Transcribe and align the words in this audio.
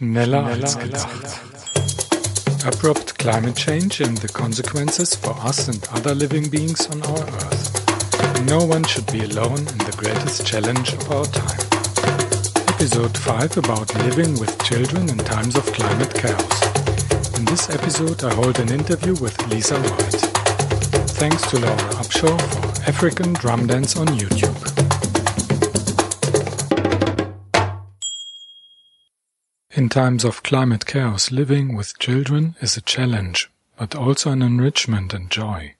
Schneller 0.00 0.44
als 0.44 0.78
gedacht. 0.78 1.42
Abrupt 2.64 3.18
climate 3.18 3.52
change 3.54 4.02
and 4.02 4.16
the 4.16 4.28
consequences 4.28 5.14
for 5.14 5.36
us 5.46 5.68
and 5.68 5.86
other 5.92 6.14
living 6.14 6.48
beings 6.48 6.88
on 6.88 7.02
our 7.02 7.20
Earth. 7.20 8.46
No 8.46 8.64
one 8.64 8.82
should 8.84 9.04
be 9.12 9.20
alone 9.24 9.58
in 9.58 9.78
the 9.84 9.94
greatest 9.98 10.46
challenge 10.46 10.94
of 10.94 11.10
our 11.10 11.26
time. 11.26 11.60
Episode 12.68 13.14
5 13.18 13.58
about 13.58 13.94
living 14.06 14.40
with 14.40 14.56
children 14.64 15.06
in 15.10 15.18
times 15.18 15.54
of 15.54 15.66
climate 15.74 16.14
chaos. 16.14 17.38
In 17.38 17.44
this 17.44 17.68
episode 17.68 18.24
I 18.24 18.32
hold 18.32 18.58
an 18.58 18.72
interview 18.72 19.12
with 19.20 19.36
Lisa 19.48 19.78
White. 19.78 20.22
Thanks 21.20 21.42
to 21.50 21.58
Laura 21.58 21.76
Upshaw 22.00 22.40
for 22.40 22.88
African 22.88 23.34
Drum 23.34 23.66
Dance 23.66 23.98
on 23.98 24.06
YouTube. 24.06 24.69
In 29.80 29.88
times 29.88 30.24
of 30.24 30.42
climate 30.42 30.84
chaos, 30.84 31.30
living 31.30 31.74
with 31.74 31.98
children 31.98 32.54
is 32.60 32.76
a 32.76 32.82
challenge, 32.82 33.48
but 33.78 33.94
also 33.94 34.30
an 34.30 34.42
enrichment 34.42 35.14
and 35.14 35.30
joy. 35.30 35.74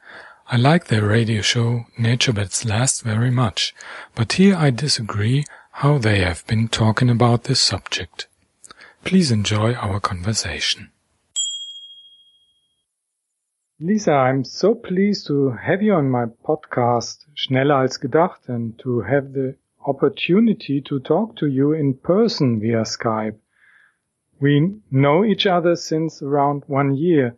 I 0.51 0.57
like 0.57 0.85
their 0.85 1.07
radio 1.07 1.41
show 1.41 1.85
Nature 1.97 2.33
Bats 2.33 2.65
Last 2.65 3.01
very 3.01 3.31
much, 3.31 3.73
but 4.13 4.33
here 4.33 4.55
I 4.55 4.69
disagree 4.69 5.45
how 5.71 5.97
they 5.97 6.19
have 6.19 6.45
been 6.45 6.67
talking 6.67 7.09
about 7.09 7.45
this 7.45 7.59
subject. 7.59 8.27
Please 9.03 9.31
enjoy 9.31 9.73
our 9.73 9.99
conversation. 9.99 10.91
Lisa, 13.79 14.11
I'm 14.11 14.43
so 14.43 14.75
pleased 14.75 15.25
to 15.25 15.49
have 15.49 15.81
you 15.81 15.95
on 15.95 16.11
my 16.11 16.25
podcast 16.47 17.25
Schneller 17.33 17.81
als 17.81 17.97
gedacht 17.97 18.49
and 18.49 18.77
to 18.83 19.01
have 19.01 19.33
the 19.33 19.55
opportunity 19.87 20.79
to 20.81 20.99
talk 20.99 21.37
to 21.37 21.47
you 21.47 21.73
in 21.73 21.95
person 21.95 22.59
via 22.59 22.83
Skype. 22.83 23.40
We 24.41 24.81
know 24.89 25.23
each 25.23 25.45
other 25.45 25.75
since 25.75 26.23
around 26.23 26.63
one 26.65 26.95
year. 26.95 27.35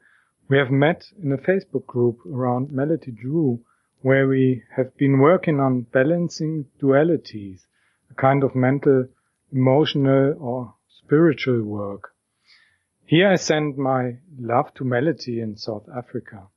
We 0.48 0.58
have 0.58 0.72
met 0.72 1.12
in 1.22 1.34
a 1.34 1.38
Facebook 1.38 1.86
group 1.86 2.26
around 2.26 2.72
Melody 2.72 3.12
Drew, 3.12 3.60
where 4.02 4.26
we 4.26 4.64
have 4.78 4.96
been 4.96 5.20
working 5.20 5.60
on 5.60 5.82
balancing 5.92 6.66
dualities, 6.82 7.66
a 8.10 8.14
kind 8.14 8.42
of 8.42 8.56
mental, 8.56 9.10
emotional 9.52 10.36
or 10.40 10.76
spiritual 10.88 11.64
work. 11.64 12.14
Here 13.06 13.28
I 13.28 13.36
send 13.36 13.78
my 13.78 14.20
love 14.40 14.74
to 14.76 14.86
Melody 14.86 15.42
in 15.42 15.58
South 15.58 15.90
Africa. 15.94 16.48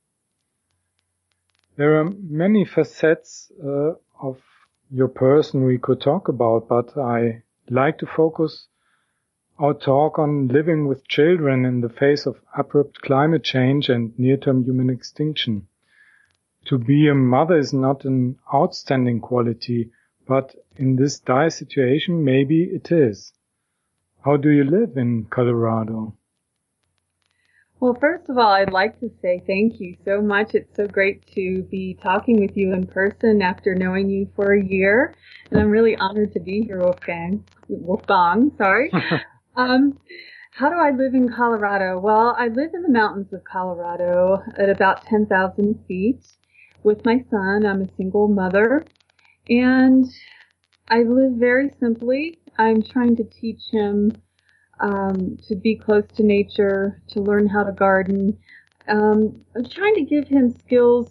There 1.75 1.99
are 1.99 2.09
many 2.09 2.63
facets 2.63 3.51
uh, 3.61 3.95
of 4.21 4.41
your 4.89 5.09
person 5.09 5.65
we 5.65 5.77
could 5.77 5.99
talk 5.99 6.29
about, 6.29 6.69
but 6.69 6.97
I 6.97 7.43
like 7.69 7.97
to 7.97 8.05
focus 8.05 8.67
our 9.59 9.73
talk 9.73 10.19
on 10.19 10.47
living 10.47 10.87
with 10.87 11.07
children 11.07 11.65
in 11.65 11.81
the 11.81 11.89
face 11.89 12.25
of 12.25 12.39
abrupt 12.55 13.01
climate 13.01 13.43
change 13.43 13.89
and 13.89 14.17
near-term 14.19 14.63
human 14.63 14.89
extinction. 14.89 15.67
To 16.65 16.77
be 16.77 17.07
a 17.07 17.15
mother 17.15 17.57
is 17.57 17.73
not 17.73 18.05
an 18.05 18.37
outstanding 18.53 19.19
quality, 19.19 19.89
but 20.27 20.55
in 20.75 20.95
this 20.95 21.19
dire 21.19 21.49
situation, 21.49 22.23
maybe 22.23 22.63
it 22.63 22.91
is. 22.91 23.33
How 24.23 24.37
do 24.37 24.49
you 24.49 24.63
live 24.63 24.97
in 24.97 25.25
Colorado? 25.25 26.13
Well, 27.79 27.95
first 27.99 28.27
of 28.27 28.37
all, 28.37 28.51
I'd 28.51 28.73
like 28.73 28.99
to 28.99 29.09
say 29.21 29.43
thank 29.45 29.79
you 29.79 29.95
so 30.03 30.19
much. 30.19 30.55
It's 30.55 30.75
so 30.75 30.87
great 30.87 31.25
to 31.35 31.61
be 31.63 31.97
talking 32.01 32.39
with 32.39 32.57
you 32.57 32.73
in 32.73 32.87
person 32.87 33.41
after 33.41 33.75
knowing 33.75 34.09
you 34.09 34.27
for 34.35 34.53
a 34.53 34.63
year. 34.63 35.15
And 35.51 35.59
I'm 35.59 35.69
really 35.69 35.95
honored 35.95 36.33
to 36.33 36.39
be 36.39 36.63
here, 36.63 36.79
Wolfgang. 36.79 37.43
Wolfgang, 37.69 38.51
sorry. 38.57 38.91
Um, 39.57 39.99
how 40.51 40.69
do 40.69 40.75
I 40.75 40.91
live 40.91 41.15
in 41.15 41.33
Colorado? 41.33 41.99
Well, 41.99 42.35
I 42.37 42.47
live 42.47 42.75
in 42.75 42.83
the 42.83 42.89
mountains 42.89 43.33
of 43.33 43.43
Colorado 43.43 44.43
at 44.55 44.69
about 44.69 45.03
10,000 45.05 45.83
feet 45.87 46.23
with 46.83 47.03
my 47.03 47.25
son. 47.31 47.65
I'm 47.65 47.81
a 47.81 47.95
single 47.97 48.27
mother 48.27 48.85
and 49.49 50.05
I 50.89 50.99
live 51.01 51.33
very 51.33 51.71
simply. 51.79 52.39
I'm 52.59 52.83
trying 52.83 53.15
to 53.15 53.23
teach 53.23 53.61
him 53.71 54.11
um, 54.79 55.37
to 55.47 55.55
be 55.55 55.75
close 55.75 56.05
to 56.17 56.23
nature, 56.23 57.01
to 57.09 57.19
learn 57.19 57.47
how 57.47 57.63
to 57.63 57.71
garden. 57.71 58.37
Um, 58.87 59.43
I'm 59.55 59.67
trying 59.67 59.95
to 59.95 60.03
give 60.03 60.27
him 60.27 60.51
skills 60.51 61.09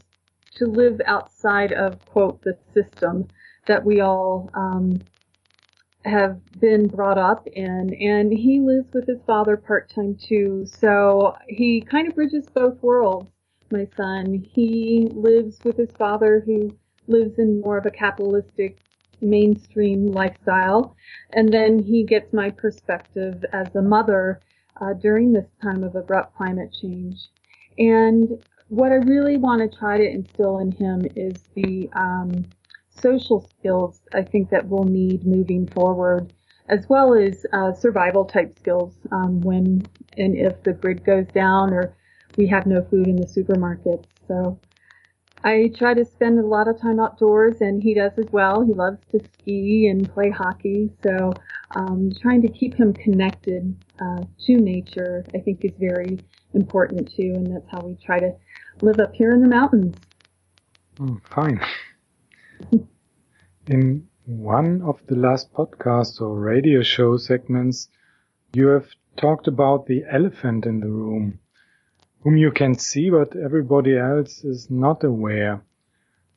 to 0.54 0.66
live 0.66 1.00
outside 1.06 1.72
of 1.72 1.98
quote 2.06 2.40
the 2.42 2.56
system 2.72 3.26
that 3.66 3.84
we 3.84 4.00
all 4.00 4.50
um, 4.54 5.00
have 6.06 6.40
been 6.60 6.86
brought 6.86 7.18
up 7.18 7.46
in, 7.48 7.94
and 7.94 8.32
he 8.32 8.60
lives 8.60 8.86
with 8.92 9.06
his 9.06 9.20
father 9.26 9.56
part 9.56 9.90
time 9.90 10.16
too. 10.16 10.64
So 10.66 11.36
he 11.48 11.80
kind 11.80 12.08
of 12.08 12.14
bridges 12.14 12.46
both 12.54 12.80
worlds. 12.82 13.30
My 13.70 13.88
son, 13.96 14.46
he 14.48 15.08
lives 15.12 15.58
with 15.64 15.76
his 15.76 15.90
father 15.98 16.42
who 16.46 16.76
lives 17.08 17.38
in 17.38 17.60
more 17.60 17.78
of 17.78 17.86
a 17.86 17.90
capitalistic 17.90 18.78
mainstream 19.20 20.06
lifestyle, 20.06 20.96
and 21.32 21.52
then 21.52 21.78
he 21.78 22.04
gets 22.04 22.32
my 22.32 22.50
perspective 22.50 23.44
as 23.52 23.74
a 23.74 23.82
mother 23.82 24.40
uh, 24.80 24.92
during 24.94 25.32
this 25.32 25.48
time 25.62 25.82
of 25.82 25.96
abrupt 25.96 26.36
climate 26.36 26.74
change. 26.80 27.16
And 27.78 28.42
what 28.68 28.92
I 28.92 28.96
really 28.96 29.36
want 29.36 29.60
to 29.70 29.78
try 29.78 29.98
to 29.98 30.04
instill 30.08 30.58
in 30.58 30.72
him 30.72 31.06
is 31.16 31.34
the 31.54 31.88
um, 31.94 32.46
social 33.00 33.48
skills 33.58 34.00
I 34.14 34.22
think 34.22 34.50
that 34.50 34.68
we'll 34.68 34.84
need 34.84 35.26
moving 35.26 35.66
forward, 35.68 36.32
as 36.68 36.88
well 36.88 37.14
as 37.14 37.44
uh, 37.52 37.72
survival 37.72 38.24
type 38.24 38.56
skills 38.58 38.94
um, 39.12 39.40
when 39.40 39.86
and 40.16 40.36
if 40.36 40.62
the 40.62 40.72
grid 40.72 41.04
goes 41.04 41.26
down 41.34 41.72
or 41.72 41.94
we 42.36 42.46
have 42.48 42.66
no 42.66 42.82
food 42.90 43.06
in 43.06 43.16
the 43.16 43.26
supermarkets. 43.26 44.06
So 44.28 44.58
I 45.44 45.70
try 45.76 45.94
to 45.94 46.04
spend 46.04 46.38
a 46.38 46.46
lot 46.46 46.66
of 46.66 46.80
time 46.80 46.98
outdoors, 46.98 47.60
and 47.60 47.82
he 47.82 47.94
does 47.94 48.12
as 48.18 48.26
well. 48.32 48.64
He 48.64 48.72
loves 48.72 48.98
to 49.12 49.20
ski 49.34 49.86
and 49.88 50.10
play 50.12 50.30
hockey, 50.30 50.90
so 51.02 51.32
um, 51.74 52.10
trying 52.20 52.42
to 52.42 52.48
keep 52.48 52.74
him 52.74 52.92
connected 52.92 53.76
uh, 54.00 54.24
to 54.46 54.56
nature, 54.56 55.24
I 55.34 55.38
think, 55.38 55.64
is 55.64 55.72
very 55.78 56.18
important 56.54 57.12
too, 57.14 57.32
and 57.34 57.54
that's 57.54 57.68
how 57.70 57.80
we 57.80 57.96
try 57.96 58.18
to 58.18 58.32
live 58.82 58.98
up 58.98 59.14
here 59.14 59.32
in 59.32 59.40
the 59.40 59.48
mountains. 59.48 59.96
Oh, 61.00 61.20
fine. 61.30 61.60
In 63.66 64.06
one 64.24 64.82
of 64.82 65.00
the 65.06 65.16
last 65.16 65.52
podcasts 65.52 66.20
or 66.20 66.38
radio 66.38 66.82
show 66.82 67.16
segments, 67.16 67.88
you 68.52 68.68
have 68.68 68.88
talked 69.16 69.46
about 69.46 69.86
the 69.86 70.04
elephant 70.10 70.66
in 70.66 70.80
the 70.80 70.88
room, 70.88 71.38
whom 72.22 72.36
you 72.36 72.50
can 72.50 72.74
see 72.74 73.10
but 73.10 73.36
everybody 73.36 73.96
else 73.96 74.44
is 74.44 74.70
not 74.70 75.04
aware. 75.04 75.62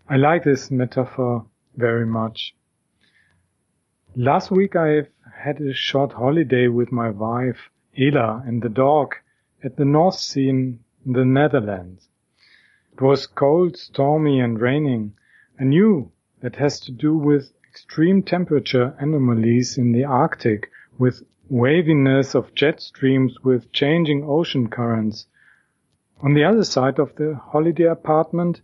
I 0.08 0.18
like 0.18 0.44
this 0.44 0.72
metaphor 0.72 1.46
very 1.76 2.06
much. 2.06 2.56
Last 4.16 4.52
week 4.52 4.76
I 4.76 5.08
had 5.34 5.62
a 5.62 5.74
short 5.74 6.14
holiday 6.14 6.68
with 6.68 6.92
my 6.92 7.10
wife, 7.10 7.70
Ela, 7.98 8.44
and 8.46 8.62
the 8.62 8.70
dog 8.70 9.16
at 9.64 9.78
the 9.78 9.86
North 9.86 10.16
Sea 10.16 10.50
in 10.50 10.80
the 11.06 11.26
Netherlands. 11.26 12.10
It 12.94 13.02
was 13.02 13.28
cold, 13.28 13.78
stormy 13.78 14.40
and 14.40 14.60
raining. 14.60 15.14
I 15.62 15.66
knew 15.66 16.10
that 16.40 16.56
has 16.56 16.80
to 16.82 16.92
do 16.94 17.18
with 17.18 17.52
extreme 17.68 18.24
temperature 18.24 18.96
anomalies 18.98 19.78
in 19.78 19.92
the 19.92 20.06
Arctic 20.06 20.72
with 20.98 21.22
waviness 21.50 22.34
of 22.34 22.56
jet 22.56 22.80
streams 22.80 23.44
with 23.44 23.70
changing 23.74 24.24
ocean 24.24 24.70
currents. 24.70 25.28
On 26.22 26.34
the 26.34 26.46
other 26.46 26.64
side 26.64 26.98
of 26.98 27.14
the 27.16 27.36
holiday 27.36 27.84
apartment 27.84 28.62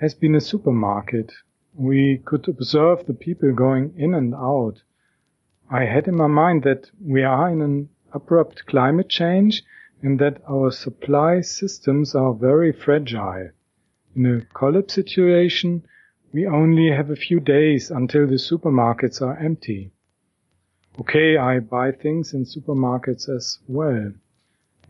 has 0.00 0.14
been 0.14 0.34
a 0.34 0.40
supermarket. 0.40 1.30
We 1.74 2.22
could 2.24 2.48
observe 2.48 3.04
the 3.04 3.12
people 3.12 3.52
going 3.52 3.92
in 3.98 4.14
and 4.14 4.34
out. 4.34 4.82
I 5.70 5.84
had 5.84 6.08
in 6.08 6.16
my 6.16 6.26
mind 6.26 6.62
that 6.62 6.90
we 7.04 7.22
are 7.22 7.50
in 7.50 7.60
an 7.60 7.90
abrupt 8.14 8.64
climate 8.64 9.10
change 9.10 9.62
and 10.00 10.18
that 10.20 10.40
our 10.48 10.70
supply 10.70 11.42
systems 11.42 12.14
are 12.14 12.32
very 12.32 12.72
fragile. 12.72 13.50
In 14.16 14.24
a 14.24 14.40
collapse 14.54 14.94
situation, 14.94 15.82
we 16.32 16.46
only 16.46 16.90
have 16.90 17.10
a 17.10 17.16
few 17.16 17.40
days 17.40 17.90
until 17.90 18.26
the 18.26 18.34
supermarkets 18.34 19.20
are 19.20 19.36
empty. 19.38 19.92
Okay, 21.00 21.36
I 21.36 21.60
buy 21.60 21.92
things 21.92 22.34
in 22.34 22.44
supermarkets 22.44 23.28
as 23.28 23.58
well. 23.66 24.12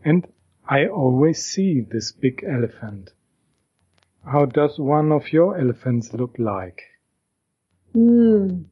And 0.03 0.27
I 0.67 0.87
always 0.87 1.43
see 1.43 1.81
this 1.81 2.11
big 2.11 2.43
elephant. 2.47 3.11
How 4.25 4.45
does 4.45 4.77
one 4.77 5.11
of 5.11 5.33
your 5.33 5.57
elephants 5.57 6.13
look 6.13 6.35
like? 6.37 6.81
Hmm, 7.93 8.63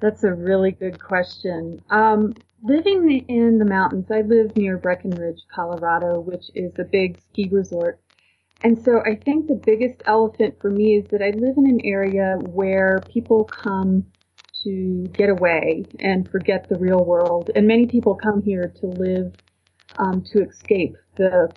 that's 0.00 0.24
a 0.24 0.32
really 0.32 0.72
good 0.72 1.00
question. 1.00 1.80
Um, 1.90 2.34
living 2.62 3.24
in 3.28 3.58
the 3.58 3.64
mountains, 3.64 4.10
I 4.10 4.22
live 4.22 4.56
near 4.56 4.76
Breckenridge, 4.76 5.42
Colorado, 5.54 6.20
which 6.20 6.50
is 6.54 6.72
a 6.78 6.84
big 6.84 7.20
ski 7.20 7.48
resort. 7.50 8.00
And 8.64 8.80
so 8.82 9.00
I 9.04 9.16
think 9.16 9.48
the 9.48 9.60
biggest 9.64 10.02
elephant 10.06 10.60
for 10.60 10.70
me 10.70 10.96
is 10.96 11.06
that 11.10 11.22
I 11.22 11.30
live 11.30 11.56
in 11.56 11.66
an 11.66 11.80
area 11.84 12.38
where 12.40 13.00
people 13.08 13.44
come 13.44 14.06
to 14.64 15.06
get 15.12 15.30
away 15.30 15.84
and 16.00 16.28
forget 16.30 16.68
the 16.68 16.78
real 16.78 17.04
world. 17.04 17.50
And 17.56 17.66
many 17.66 17.86
people 17.86 18.14
come 18.14 18.42
here 18.42 18.72
to 18.80 18.86
live, 18.86 19.34
um, 19.98 20.22
to 20.32 20.44
escape 20.44 20.94
the, 21.16 21.50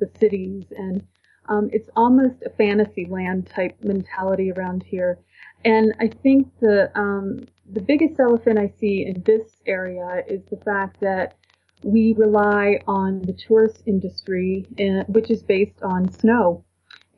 the 0.00 0.10
cities. 0.18 0.64
And 0.76 1.06
um, 1.48 1.68
it's 1.72 1.90
almost 1.96 2.42
a 2.46 2.50
fantasy 2.50 3.06
land 3.06 3.46
type 3.48 3.76
mentality 3.82 4.52
around 4.52 4.84
here. 4.84 5.18
And 5.64 5.94
I 6.00 6.08
think 6.08 6.48
the 6.60 6.90
um, 6.94 7.46
the 7.70 7.80
biggest 7.82 8.20
elephant 8.20 8.58
I 8.58 8.72
see 8.80 9.06
in 9.06 9.22
this 9.24 9.56
area 9.66 10.22
is 10.26 10.40
the 10.50 10.56
fact 10.58 11.00
that 11.00 11.37
we 11.82 12.14
rely 12.16 12.80
on 12.86 13.22
the 13.22 13.32
tourist 13.32 13.82
industry, 13.86 14.66
uh, 14.78 15.04
which 15.06 15.30
is 15.30 15.42
based 15.42 15.82
on 15.82 16.10
snow 16.12 16.64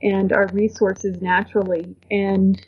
and 0.03 0.33
our 0.33 0.49
resources 0.53 1.21
naturally. 1.21 1.97
And 2.11 2.61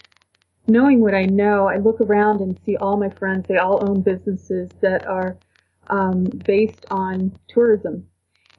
knowing 0.67 1.01
what 1.01 1.15
I 1.15 1.25
know, 1.25 1.69
I 1.69 1.77
look 1.77 2.01
around 2.01 2.41
and 2.41 2.59
see 2.65 2.77
all 2.77 2.97
my 2.97 3.11
friends, 3.11 3.47
they 3.49 3.57
all 3.57 3.89
own 3.89 4.03
businesses 4.03 4.71
that 4.81 5.07
are 5.07 5.37
um, 5.89 6.25
based 6.25 6.87
on 6.91 7.37
tourism. 7.49 8.07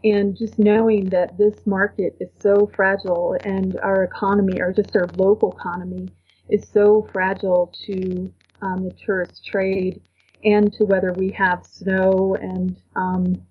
And 0.03 0.35
just 0.35 0.59
knowing 0.59 1.09
that 1.09 1.37
this 1.37 1.65
market 1.65 2.17
is 2.19 2.29
so 2.39 2.69
fragile 2.75 3.37
and 3.45 3.79
our 3.79 4.03
economy, 4.03 4.59
or 4.59 4.73
just 4.73 4.95
our 4.95 5.07
local 5.15 5.53
economy, 5.53 6.09
is 6.49 6.67
so 6.67 7.07
fragile 7.13 7.73
to 7.85 8.33
um, 8.61 8.83
the 8.83 8.93
tourist 9.05 9.45
trade 9.45 10.01
and 10.43 10.71
to 10.73 10.85
whether 10.85 11.13
we 11.13 11.31
have 11.31 11.65
snow 11.65 12.37
and 12.39 12.75
um, 12.95 13.41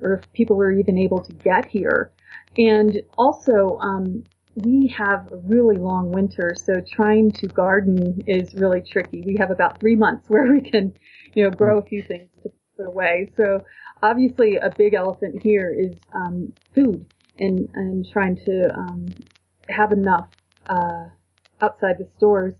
or 0.00 0.14
if 0.14 0.32
people 0.32 0.60
are 0.60 0.72
even 0.72 0.98
able 0.98 1.20
to 1.20 1.32
get 1.32 1.66
here. 1.66 2.12
And 2.56 3.02
also, 3.16 3.78
um, 3.80 4.24
we 4.54 4.88
have 4.96 5.30
a 5.32 5.36
really 5.36 5.76
long 5.76 6.10
winter, 6.10 6.54
so 6.56 6.80
trying 6.80 7.30
to 7.32 7.46
garden 7.46 8.22
is 8.26 8.54
really 8.54 8.80
tricky. 8.80 9.22
We 9.24 9.36
have 9.36 9.50
about 9.50 9.78
three 9.78 9.96
months 9.96 10.24
where 10.28 10.52
we 10.52 10.60
can, 10.60 10.94
you 11.34 11.44
know, 11.44 11.50
grow 11.50 11.78
a 11.78 11.82
few 11.82 12.02
things 12.02 12.28
to 12.42 12.50
put 12.76 12.86
away. 12.86 13.32
So 13.36 13.64
obviously, 14.02 14.56
a 14.56 14.70
big 14.76 14.94
elephant 14.94 15.42
here 15.42 15.72
is 15.72 15.96
um, 16.12 16.52
food 16.74 17.06
and 17.38 17.68
and 17.74 18.06
trying 18.10 18.36
to 18.44 18.74
um, 18.74 19.06
have 19.68 19.92
enough 19.92 20.28
uh, 20.68 21.04
outside 21.60 21.98
the 21.98 22.08
stores. 22.16 22.54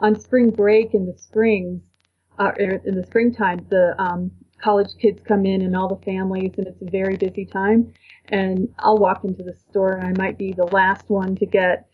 On 0.00 0.18
spring 0.18 0.50
break 0.50 0.92
in 0.92 1.06
the 1.06 1.16
springs, 1.16 1.80
uh, 2.38 2.52
in 2.58 2.94
the 2.94 3.04
springtime, 3.06 3.66
the 3.70 3.94
um, 3.98 4.30
college 4.60 4.90
kids 5.00 5.20
come 5.26 5.44
in 5.44 5.62
and 5.62 5.76
all 5.76 5.88
the 5.88 6.04
families, 6.04 6.52
and 6.56 6.66
it's 6.66 6.82
a 6.82 6.90
very 6.90 7.16
busy 7.16 7.44
time. 7.44 7.92
And 8.28 8.68
I'll 8.78 8.98
walk 8.98 9.24
into 9.24 9.42
the 9.42 9.54
store, 9.68 9.92
and 9.92 10.06
I 10.06 10.22
might 10.22 10.38
be 10.38 10.52
the 10.52 10.66
last 10.66 11.08
one 11.08 11.36
to 11.36 11.46
get 11.46 11.86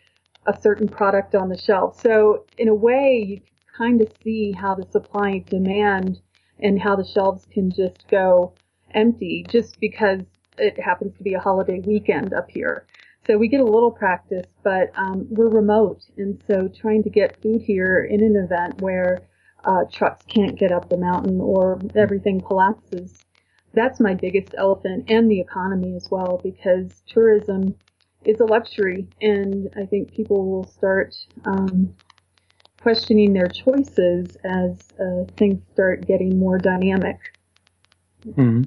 a 0.46 0.58
certain 0.60 0.88
product 0.88 1.34
on 1.34 1.48
the 1.48 1.58
shelf. 1.58 2.00
So 2.00 2.46
in 2.58 2.68
a 2.68 2.74
way, 2.74 3.24
you 3.26 3.40
kind 3.76 4.00
of 4.00 4.12
see 4.22 4.52
how 4.52 4.74
the 4.74 4.86
supply 4.90 5.30
and 5.30 5.46
demand 5.46 6.20
and 6.60 6.80
how 6.80 6.96
the 6.96 7.04
shelves 7.04 7.46
can 7.50 7.70
just 7.70 8.06
go 8.08 8.54
empty 8.94 9.44
just 9.48 9.80
because 9.80 10.20
it 10.58 10.78
happens 10.78 11.16
to 11.16 11.22
be 11.22 11.34
a 11.34 11.40
holiday 11.40 11.80
weekend 11.80 12.32
up 12.34 12.50
here. 12.50 12.86
So 13.26 13.38
we 13.38 13.48
get 13.48 13.60
a 13.60 13.64
little 13.64 13.90
practice, 13.90 14.46
but 14.62 14.90
um, 14.96 15.26
we're 15.30 15.48
remote, 15.48 16.02
and 16.16 16.42
so 16.46 16.68
trying 16.68 17.02
to 17.02 17.10
get 17.10 17.40
food 17.42 17.62
here 17.62 18.08
in 18.10 18.22
an 18.22 18.36
event 18.36 18.80
where 18.80 19.22
uh, 19.64 19.84
trucks 19.90 20.24
can't 20.26 20.58
get 20.58 20.72
up 20.72 20.88
the 20.88 20.96
mountain 20.96 21.40
or 21.40 21.78
everything 21.94 22.40
collapses. 22.40 23.18
That's 23.72 24.00
my 24.00 24.14
biggest 24.14 24.54
elephant 24.58 25.08
and 25.08 25.30
the 25.30 25.40
economy 25.40 25.94
as 25.94 26.08
well 26.10 26.40
because 26.42 27.02
tourism 27.06 27.76
is 28.24 28.40
a 28.40 28.44
luxury 28.44 29.08
and 29.20 29.70
I 29.76 29.86
think 29.86 30.12
people 30.12 30.50
will 30.50 30.64
start 30.64 31.14
um, 31.44 31.94
questioning 32.80 33.32
their 33.32 33.48
choices 33.48 34.36
as 34.44 34.88
uh, 34.98 35.24
things 35.36 35.62
start 35.72 36.06
getting 36.06 36.38
more 36.38 36.58
dynamic. 36.58 37.18
Mm-hmm. 38.26 38.64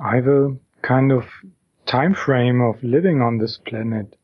I 0.00 0.16
have 0.16 0.28
a 0.28 0.56
kind 0.82 1.12
of 1.12 1.26
time 1.86 2.14
frame 2.14 2.60
of 2.60 2.82
living 2.82 3.20
on 3.20 3.38
this 3.38 3.58
planet. 3.58 4.16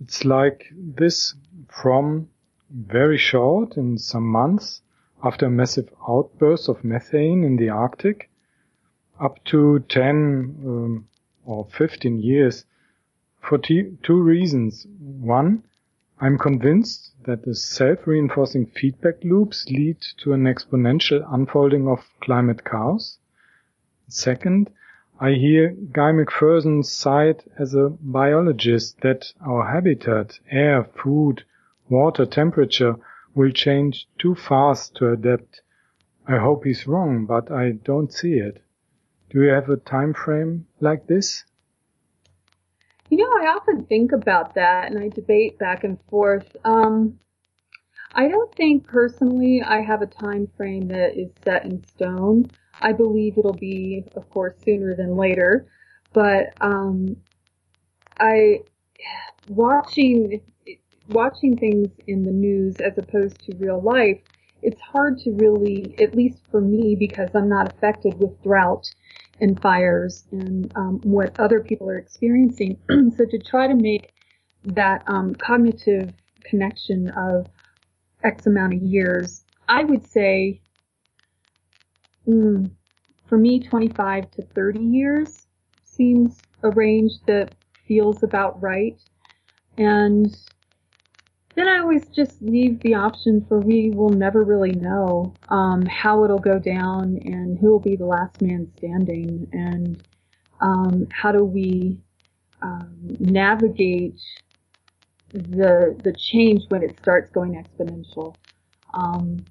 It's 0.00 0.24
like 0.24 0.64
this 0.72 1.34
from 1.68 2.28
very 2.70 3.18
short 3.18 3.76
in 3.76 3.98
some 3.98 4.26
months 4.26 4.82
after 5.22 5.46
a 5.46 5.50
massive 5.50 5.88
outburst 6.08 6.68
of 6.68 6.84
methane 6.84 7.44
in 7.44 7.56
the 7.56 7.68
Arctic, 7.68 8.30
up 9.20 9.42
to 9.44 9.80
10 9.88 10.04
um, 10.64 11.08
or 11.44 11.66
15 11.76 12.18
years 12.18 12.64
for 13.40 13.58
two 13.58 14.22
reasons. 14.22 14.86
One, 15.00 15.64
I'm 16.20 16.38
convinced 16.38 17.14
that 17.24 17.44
the 17.44 17.54
self-reinforcing 17.54 18.66
feedback 18.66 19.22
loops 19.24 19.66
lead 19.70 20.00
to 20.18 20.32
an 20.32 20.44
exponential 20.44 21.26
unfolding 21.32 21.88
of 21.88 22.00
climate 22.20 22.64
chaos. 22.64 23.18
Second, 24.08 24.70
I 25.20 25.32
hear 25.32 25.70
Guy 25.92 26.12
McPherson 26.12 26.84
cite 26.84 27.44
as 27.58 27.74
a 27.74 27.90
biologist 27.90 29.00
that 29.00 29.32
our 29.40 29.72
habitat, 29.72 30.38
air, 30.50 30.84
food, 30.84 31.44
water 31.88 32.26
temperature 32.26 32.96
will 33.34 33.50
change 33.50 34.06
too 34.18 34.34
fast 34.34 34.96
to 34.96 35.12
adapt. 35.12 35.62
I 36.26 36.38
hope 36.38 36.64
he's 36.64 36.86
wrong, 36.86 37.26
but 37.26 37.50
I 37.50 37.72
don't 37.72 38.12
see 38.12 38.34
it. 38.34 38.62
Do 39.30 39.42
you 39.42 39.50
have 39.50 39.68
a 39.68 39.76
time 39.76 40.14
frame 40.14 40.66
like 40.80 41.06
this? 41.06 41.44
You 43.10 43.18
know, 43.18 43.30
I 43.40 43.54
often 43.56 43.84
think 43.84 44.12
about 44.12 44.54
that 44.54 44.90
and 44.90 44.98
I 44.98 45.08
debate 45.08 45.58
back 45.58 45.84
and 45.84 45.98
forth. 46.10 46.56
Um, 46.64 47.18
I 48.14 48.28
don't 48.28 48.54
think 48.54 48.86
personally 48.86 49.62
I 49.62 49.80
have 49.80 50.02
a 50.02 50.06
time 50.06 50.48
frame 50.56 50.88
that 50.88 51.16
is 51.16 51.30
set 51.44 51.64
in 51.64 51.84
stone. 51.84 52.50
I 52.80 52.92
believe 52.92 53.38
it'll 53.38 53.52
be, 53.52 54.04
of 54.14 54.28
course, 54.30 54.54
sooner 54.64 54.94
than 54.94 55.16
later. 55.16 55.66
But 56.12 56.52
um, 56.60 57.16
I 58.18 58.60
watching 59.48 60.40
watching 61.08 61.56
things 61.56 61.88
in 62.06 62.24
the 62.24 62.30
news 62.30 62.76
as 62.76 62.98
opposed 62.98 63.40
to 63.46 63.56
real 63.56 63.80
life, 63.80 64.20
it's 64.62 64.80
hard 64.80 65.18
to 65.18 65.32
really, 65.32 65.94
at 66.00 66.14
least 66.14 66.40
for 66.50 66.60
me, 66.60 66.96
because 66.98 67.30
I'm 67.34 67.48
not 67.48 67.72
affected 67.72 68.18
with 68.18 68.42
drought 68.42 68.90
and 69.40 69.60
fires 69.60 70.24
and 70.32 70.72
um, 70.76 71.00
what 71.02 71.38
other 71.38 71.60
people 71.60 71.88
are 71.88 71.98
experiencing. 71.98 72.78
so 73.16 73.24
to 73.24 73.38
try 73.38 73.68
to 73.68 73.74
make 73.74 74.12
that 74.64 75.02
um, 75.06 75.34
cognitive 75.34 76.12
connection 76.44 77.10
of 77.10 77.46
X 78.24 78.46
amount 78.46 78.74
of 78.74 78.82
years, 78.82 79.44
I 79.68 79.84
would 79.84 80.06
say, 80.06 80.60
mm, 82.26 82.70
for 83.26 83.38
me, 83.38 83.60
25 83.60 84.30
to 84.32 84.42
30 84.42 84.80
years 84.80 85.46
seems 85.84 86.38
a 86.62 86.70
range 86.70 87.12
that 87.26 87.54
feels 87.86 88.22
about 88.22 88.60
right. 88.60 88.98
And 89.76 90.36
then 91.58 91.68
I 91.68 91.78
always 91.78 92.06
just 92.08 92.40
leave 92.40 92.78
the 92.80 92.94
option 92.94 93.44
for 93.48 93.58
we 93.58 93.90
will 93.90 94.10
never 94.10 94.44
really 94.44 94.72
know 94.72 95.34
um, 95.48 95.84
how 95.86 96.24
it'll 96.24 96.38
go 96.38 96.58
down 96.58 97.18
and 97.24 97.58
who 97.58 97.72
will 97.72 97.80
be 97.80 97.96
the 97.96 98.06
last 98.06 98.40
man 98.40 98.70
standing 98.76 99.48
and 99.52 100.06
um, 100.60 101.08
how 101.10 101.32
do 101.32 101.44
we 101.44 101.98
um, 102.62 103.16
navigate 103.18 104.20
the 105.30 105.98
the 106.04 106.12
change 106.12 106.62
when 106.68 106.82
it 106.82 106.96
starts 107.00 107.30
going 107.30 107.62
exponential. 107.62 108.36
Um, 108.94 109.44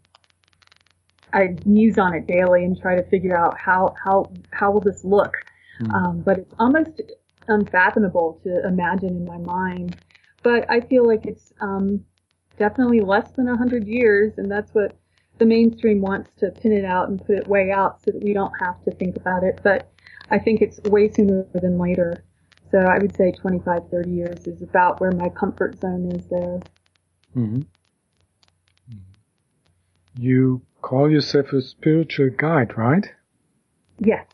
I 1.33 1.55
muse 1.65 1.97
on 1.97 2.13
it 2.13 2.25
daily 2.25 2.63
and 2.63 2.79
try 2.79 2.95
to 2.95 3.03
figure 3.09 3.37
out 3.37 3.57
how 3.57 3.93
how 4.01 4.31
how 4.51 4.71
will 4.71 4.79
this 4.79 5.03
look, 5.03 5.35
mm. 5.81 6.23
but 6.23 6.39
it's 6.39 6.53
almost 6.57 7.01
unfathomable 7.49 8.39
to 8.43 8.65
imagine 8.65 9.09
in 9.09 9.25
my 9.25 9.37
mind 9.37 9.97
but 10.47 10.65
I 10.71 10.79
feel 10.79 11.05
like 11.05 11.25
it's 11.25 11.51
um, 11.59 12.05
definitely 12.57 13.01
less 13.01 13.29
than 13.31 13.47
100 13.47 13.85
years, 13.85 14.37
and 14.37 14.49
that's 14.49 14.73
what 14.73 14.95
the 15.39 15.45
mainstream 15.45 15.99
wants 15.99 16.31
to 16.37 16.51
pin 16.51 16.71
it 16.71 16.85
out 16.85 17.09
and 17.09 17.19
put 17.19 17.35
it 17.35 17.49
way 17.49 17.69
out 17.69 18.01
so 18.01 18.11
that 18.11 18.23
we 18.23 18.31
don't 18.31 18.53
have 18.61 18.81
to 18.85 18.91
think 18.91 19.17
about 19.17 19.43
it. 19.43 19.59
But 19.61 19.91
I 20.31 20.39
think 20.39 20.61
it's 20.61 20.79
way 20.83 21.11
sooner 21.11 21.45
than 21.53 21.77
later. 21.77 22.23
So 22.71 22.77
I 22.77 22.97
would 22.97 23.13
say 23.13 23.33
25, 23.33 23.89
30 23.91 24.09
years 24.09 24.47
is 24.47 24.61
about 24.61 25.01
where 25.01 25.11
my 25.11 25.27
comfort 25.27 25.81
zone 25.81 26.13
is 26.13 26.25
there. 26.27 26.61
Mm-hmm. 27.35 27.63
You 30.17 30.61
call 30.81 31.11
yourself 31.11 31.51
a 31.51 31.61
spiritual 31.61 32.29
guide, 32.37 32.77
right? 32.77 33.05
Yes. 33.99 34.25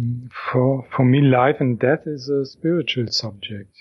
Mm, 0.00 0.30
for 0.32 0.88
for 0.90 1.04
me, 1.04 1.20
life 1.20 1.56
and 1.60 1.78
death 1.78 2.06
is 2.06 2.30
a 2.30 2.46
spiritual 2.46 3.08
subject. 3.08 3.76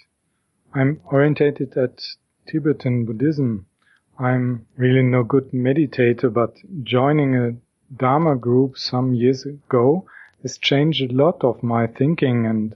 I'm 0.78 1.00
orientated 1.06 1.78
at 1.78 2.06
Tibetan 2.48 3.06
Buddhism. 3.06 3.66
I'm 4.20 4.66
really 4.76 5.04
no 5.04 5.24
good 5.24 5.52
meditator, 5.52 6.34
but 6.34 6.58
joining 6.84 7.34
a 7.34 7.56
Dharma 7.96 8.36
group 8.36 8.78
some 8.78 9.14
years 9.14 9.46
ago 9.46 10.06
has 10.42 10.58
changed 10.58 11.02
a 11.02 11.14
lot 11.14 11.46
of 11.46 11.64
my 11.64 11.88
thinking 11.88 12.46
and 12.46 12.76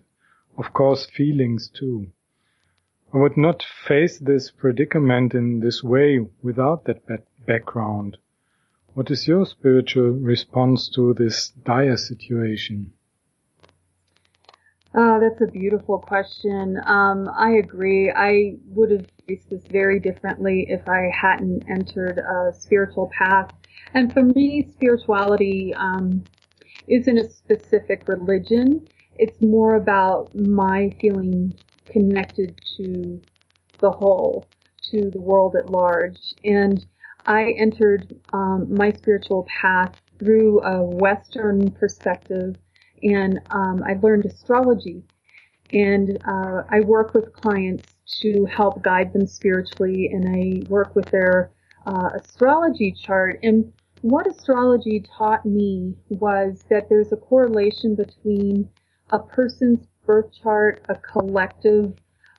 of 0.58 0.72
course 0.72 1.08
feelings 1.08 1.68
too. 1.68 2.08
I 3.13 3.18
would 3.18 3.36
not 3.36 3.63
face 3.63 4.18
this 4.18 4.50
predicament 4.50 5.34
in 5.34 5.60
this 5.60 5.84
way 5.84 6.25
without 6.41 6.86
that 6.86 7.06
background. 7.46 8.15
What 8.94 9.12
is 9.12 9.27
your 9.27 9.46
spiritual 9.46 10.12
response 10.12 10.88
to 10.96 11.13
this 11.15 11.50
dire 11.50 11.98
situation? 11.98 12.94
Oh, 14.96 15.19
that's 15.19 15.39
a 15.41 15.51
beautiful 15.51 16.00
question. 16.00 16.79
Um, 16.86 17.29
I 17.38 17.51
agree. 17.51 18.12
I 18.12 18.55
would 18.69 18.89
have 18.91 19.05
faced 19.27 19.50
this 19.51 19.63
very 19.69 20.00
differently 20.00 20.65
if 20.67 20.88
I 20.89 21.12
hadn't 21.13 21.63
entered 21.69 22.17
a 22.17 22.51
spiritual 22.53 23.12
path. 23.15 23.51
And 23.93 24.12
for 24.12 24.24
me, 24.24 24.67
spirituality 24.74 25.74
um, 25.75 26.24
isn't 26.88 27.17
a 27.17 27.29
specific 27.29 28.08
religion. 28.08 28.88
It's 29.15 29.39
more 29.41 29.75
about 29.75 30.34
my 30.34 30.96
feeling 31.00 31.53
connected 31.86 32.60
to 32.77 33.22
the 33.79 33.91
whole, 33.91 34.48
to 34.91 35.12
the 35.12 35.22
world 35.22 35.55
at 35.55 35.69
large. 35.69 36.17
And 36.43 36.84
I 37.27 37.51
entered 37.58 38.15
um, 38.34 38.74
my 38.74 38.91
spiritual 38.93 39.46
path 39.62 40.01
through 40.17 40.63
a 40.63 40.84
Western 40.84 41.69
perspective 41.72 42.55
and 43.03 43.39
um, 43.51 43.84
I 43.84 43.94
learned 44.01 44.25
astrology. 44.25 45.03
And 45.72 46.18
uh, 46.25 46.63
I 46.70 46.79
work 46.79 47.13
with 47.13 47.32
clients 47.34 47.94
to 48.22 48.46
help 48.46 48.82
guide 48.82 49.13
them 49.13 49.27
spiritually, 49.27 50.10
and 50.12 50.27
I 50.27 50.68
work 50.68 50.96
with 50.96 51.06
their 51.06 51.51
uh, 51.86 52.10
astrology 52.15 52.91
chart. 52.91 53.39
And 53.44 53.72
what 54.01 54.25
astrology 54.25 55.06
taught 55.18 55.46
me 55.46 55.96
was 56.10 56.63
that 56.70 56.89
there's 56.89 57.12
a 57.12 57.18
correlation 57.18 57.96
between 57.96 58.70
a 59.12 59.20
person's 59.20 59.86
birth 60.06 60.32
chart, 60.41 60.84
a 60.89 60.96
collective 60.96 61.94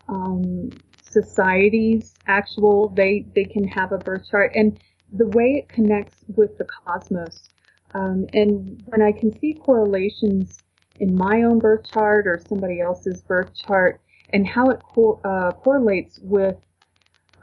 um, 0.09 0.71
society's 1.03 2.15
actual 2.27 2.89
they 2.89 3.27
they 3.35 3.45
can 3.45 3.67
have 3.67 3.93
a 3.93 3.99
birth 3.99 4.29
chart, 4.31 4.53
and 4.55 4.81
the 5.13 5.27
way 5.29 5.57
it 5.59 5.69
connects 5.69 6.25
with 6.37 6.57
the 6.59 6.65
cosmos. 6.65 7.50
Um, 7.95 8.27
and 8.33 8.83
when 8.87 9.03
I 9.03 9.13
can 9.13 9.37
see 9.39 9.55
correlations 9.55 10.63
in 11.01 11.15
my 11.15 11.43
own 11.43 11.59
birth 11.59 11.91
chart 11.91 12.27
or 12.27 12.41
somebody 12.49 12.81
else's 12.81 13.23
birth 13.23 13.55
chart 13.55 14.01
and 14.33 14.47
how 14.47 14.71
it 14.71 14.81
co- 14.83 15.21
uh, 15.25 15.53
correlates 15.53 16.21
with 16.23 16.57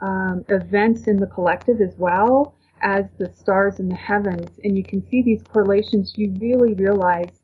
um, 0.00 0.44
events 0.48 1.06
in 1.06 1.18
the 1.18 1.26
collective 1.26 1.80
as 1.80 1.94
well 1.98 2.54
as 2.82 3.06
the 3.18 3.30
stars 3.34 3.80
in 3.80 3.88
the 3.88 3.96
heavens, 3.96 4.58
and 4.62 4.76
you 4.76 4.84
can 4.84 5.04
see 5.08 5.22
these 5.22 5.42
correlations, 5.42 6.14
you 6.16 6.32
really 6.40 6.74
realize 6.74 7.40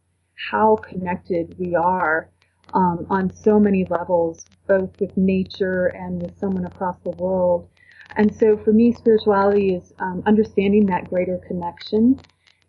how 0.50 0.76
connected 0.76 1.54
we 1.58 1.74
are 1.74 2.28
um, 2.72 3.06
on 3.10 3.34
so 3.34 3.58
many 3.58 3.84
levels, 3.86 4.46
both 4.66 4.90
with 5.00 5.16
nature 5.16 5.86
and 5.86 6.22
with 6.22 6.38
someone 6.38 6.64
across 6.66 6.96
the 7.04 7.10
world. 7.10 7.68
And 8.16 8.34
so 8.34 8.56
for 8.56 8.72
me, 8.72 8.92
spirituality 8.92 9.74
is 9.74 9.92
um, 9.98 10.22
understanding 10.26 10.86
that 10.86 11.10
greater 11.10 11.38
connection 11.46 12.20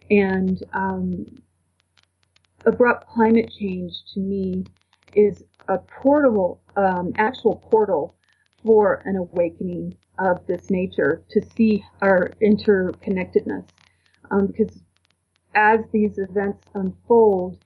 and 0.09 0.63
um, 0.73 1.25
abrupt 2.65 3.07
climate 3.07 3.51
change 3.57 3.93
to 4.13 4.19
me 4.19 4.65
is 5.15 5.43
a 5.67 5.77
portable, 5.77 6.61
um, 6.75 7.13
actual 7.17 7.55
portal 7.69 8.15
for 8.63 9.01
an 9.05 9.15
awakening 9.15 9.95
of 10.19 10.45
this 10.47 10.69
nature 10.69 11.23
to 11.29 11.41
see 11.55 11.83
our 12.01 12.31
interconnectedness. 12.41 13.65
Um, 14.31 14.47
because 14.47 14.81
as 15.53 15.79
these 15.91 16.17
events 16.17 16.63
unfold, 16.73 17.57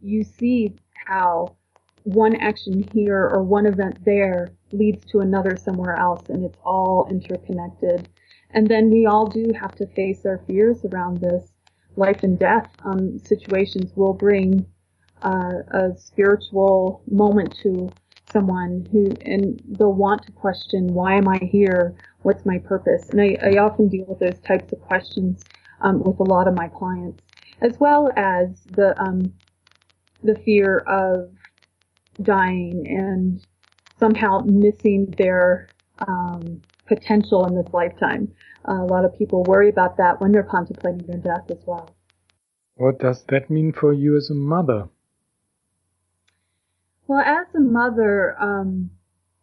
you 0.00 0.22
see 0.22 0.74
how 1.06 1.56
one 2.04 2.36
action 2.36 2.86
here 2.92 3.28
or 3.32 3.42
one 3.42 3.66
event 3.66 4.04
there 4.04 4.48
leads 4.72 5.04
to 5.06 5.20
another 5.20 5.56
somewhere 5.56 5.96
else 5.96 6.28
and 6.28 6.44
it's 6.44 6.58
all 6.64 7.08
interconnected. 7.10 8.08
And 8.50 8.68
then 8.68 8.90
we 8.90 9.06
all 9.06 9.26
do 9.26 9.52
have 9.58 9.74
to 9.76 9.86
face 9.88 10.26
our 10.26 10.38
fears 10.46 10.84
around 10.84 11.20
this 11.20 11.53
life 11.96 12.22
and 12.22 12.38
death 12.38 12.70
um, 12.84 13.18
situations 13.18 13.92
will 13.96 14.12
bring 14.12 14.66
uh, 15.22 15.62
a 15.72 15.92
spiritual 15.96 17.02
moment 17.10 17.56
to 17.62 17.90
someone 18.30 18.86
who, 18.90 19.12
and 19.24 19.62
they'll 19.66 19.92
want 19.92 20.22
to 20.26 20.32
question, 20.32 20.88
why 20.88 21.14
am 21.14 21.28
I 21.28 21.38
here? 21.38 21.94
What's 22.22 22.44
my 22.44 22.58
purpose? 22.58 23.08
And 23.10 23.20
I, 23.20 23.36
I 23.42 23.58
often 23.58 23.88
deal 23.88 24.06
with 24.06 24.18
those 24.18 24.40
types 24.40 24.72
of 24.72 24.80
questions 24.80 25.44
um, 25.80 26.02
with 26.02 26.18
a 26.20 26.24
lot 26.24 26.48
of 26.48 26.54
my 26.54 26.68
clients, 26.68 27.22
as 27.60 27.78
well 27.78 28.10
as 28.16 28.64
the 28.72 29.00
um, 29.00 29.32
the 30.22 30.34
fear 30.36 30.78
of 30.78 31.30
dying 32.22 32.86
and 32.88 33.46
somehow 33.98 34.40
missing 34.40 35.14
their 35.18 35.68
um, 36.08 36.62
potential 36.86 37.46
in 37.46 37.54
this 37.54 37.72
lifetime. 37.72 38.32
Uh, 38.68 38.82
a 38.82 38.86
lot 38.86 39.04
of 39.04 39.16
people 39.16 39.42
worry 39.44 39.68
about 39.68 39.96
that 39.96 40.20
when 40.20 40.32
they're 40.32 40.42
contemplating 40.42 41.06
their 41.06 41.18
death 41.18 41.50
as 41.50 41.62
well. 41.66 41.90
What 42.76 42.98
does 42.98 43.24
that 43.28 43.50
mean 43.50 43.72
for 43.72 43.92
you 43.92 44.16
as 44.16 44.30
a 44.30 44.34
mother? 44.34 44.88
Well, 47.06 47.20
as 47.20 47.46
a 47.54 47.60
mother, 47.60 48.34
um, 48.40 48.90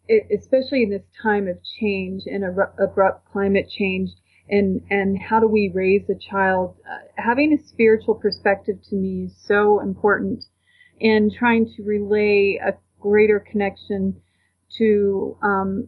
it, 0.08 0.26
especially 0.36 0.82
in 0.82 0.90
this 0.90 1.06
time 1.22 1.48
of 1.48 1.58
change 1.78 2.24
and 2.26 2.44
abrupt 2.44 3.30
climate 3.32 3.70
change, 3.70 4.10
and 4.48 4.82
and 4.90 5.18
how 5.18 5.38
do 5.38 5.46
we 5.46 5.70
raise 5.72 6.02
a 6.10 6.18
child? 6.18 6.76
Uh, 6.84 6.98
having 7.16 7.52
a 7.52 7.68
spiritual 7.68 8.16
perspective 8.16 8.76
to 8.90 8.96
me 8.96 9.26
is 9.26 9.36
so 9.46 9.80
important, 9.80 10.44
and 11.00 11.32
trying 11.32 11.72
to 11.76 11.82
relay 11.84 12.58
a 12.62 12.74
greater 13.00 13.38
connection 13.38 14.20
to 14.78 15.36
um, 15.42 15.86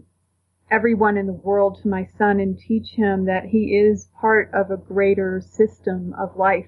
everyone 0.75 1.17
in 1.17 1.27
the 1.27 1.33
world 1.33 1.79
to 1.81 1.89
my 1.89 2.05
son 2.19 2.41
and 2.41 2.59
teach 2.59 2.89
him 2.97 3.27
that 3.27 3.45
he 3.45 3.77
is 3.79 4.09
part 4.21 4.51
of 4.53 4.73
a 4.73 4.77
greater 4.77 5.41
system 5.41 6.13
of 6.19 6.37
life. 6.37 6.67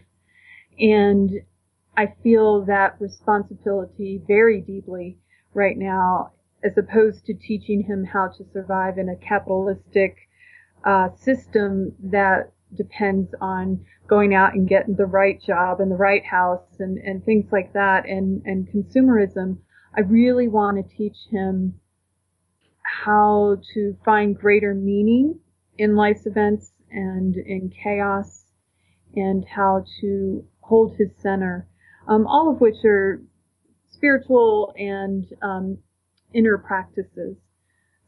And 0.79 1.33
I 1.97 2.15
feel 2.23 2.65
that 2.67 3.01
responsibility 3.01 4.23
very 4.25 4.61
deeply 4.61 5.19
right 5.55 5.77
now 5.77 6.31
as 6.63 6.79
opposed 6.79 7.27
to 7.27 7.35
teaching 7.35 7.83
him 7.83 8.05
how 8.05 8.29
to 8.29 8.45
survive 8.53 8.97
in 8.97 9.09
a 9.09 9.17
capitalistic 9.17 10.17
uh, 10.85 11.09
system 11.17 11.93
that 11.99 12.53
depends 12.77 13.35
on 13.41 13.85
going 14.07 14.37
out 14.37 14.55
and 14.55 14.69
getting 14.69 14.95
the 14.95 15.05
right 15.05 15.43
job 15.43 15.81
and 15.81 15.91
the 15.91 15.97
right 15.97 16.25
house 16.25 16.79
and, 16.79 16.99
and 16.99 17.25
things 17.25 17.47
like 17.51 17.73
that 17.73 18.07
and, 18.07 18.41
and 18.45 18.69
consumerism. 18.69 19.59
I 19.97 20.03
really 20.03 20.47
want 20.47 20.77
to 20.77 20.97
teach 20.97 21.17
him 21.33 21.81
how 23.05 23.57
to 23.75 23.97
find 24.05 24.39
greater 24.39 24.75
meaning 24.75 25.39
in 25.79 25.97
life's 25.97 26.27
events 26.27 26.73
and 26.91 27.37
in 27.37 27.71
chaos 27.83 28.45
and 29.15 29.45
how 29.45 29.85
to 30.01 30.45
hold 30.61 30.97
his 30.97 31.09
center, 31.21 31.67
um, 32.09 32.27
all 32.27 32.51
of 32.53 32.61
which 32.61 32.85
are 32.85 33.23
spiritual 33.91 34.75
and 34.77 35.27
um, 35.43 35.79
inner 36.33 36.59
practices. 36.59 37.37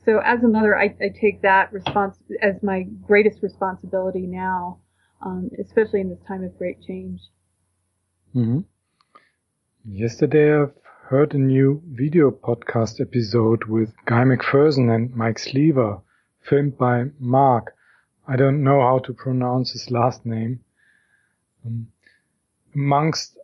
So 0.04 0.20
as 0.24 0.42
a 0.42 0.48
mother, 0.48 0.78
I, 0.78 0.94
I 1.00 1.08
take 1.20 1.42
that 1.42 1.72
response 1.72 2.18
as 2.40 2.62
my 2.62 2.84
greatest 3.06 3.42
responsibility 3.42 4.26
now, 4.26 4.78
um, 5.20 5.50
especially 5.60 6.00
in 6.00 6.08
this 6.08 6.20
time 6.26 6.44
of 6.44 6.56
great 6.56 6.80
change. 6.82 7.20
Mm-hmm. 8.34 8.60
Yesterday, 9.84 10.54
I've 10.54 10.74
heard 11.08 11.32
a 11.32 11.38
new 11.38 11.80
video 11.86 12.30
podcast 12.30 13.00
episode 13.00 13.64
with 13.64 13.94
Guy 14.04 14.24
McPherson 14.24 14.94
and 14.94 15.16
Mike 15.16 15.38
Sliwa, 15.38 16.02
filmed 16.42 16.76
by 16.76 17.04
Mark. 17.18 17.74
I 18.26 18.36
don't 18.36 18.62
know 18.62 18.82
how 18.82 18.98
to 18.98 19.14
pronounce 19.14 19.72
his 19.72 19.90
last 19.90 20.26
name. 20.26 20.60
Um, 21.64 21.86
amongst 22.74 23.38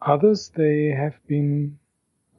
others, 0.00 0.52
they 0.54 0.94
have 0.96 1.16
been 1.26 1.80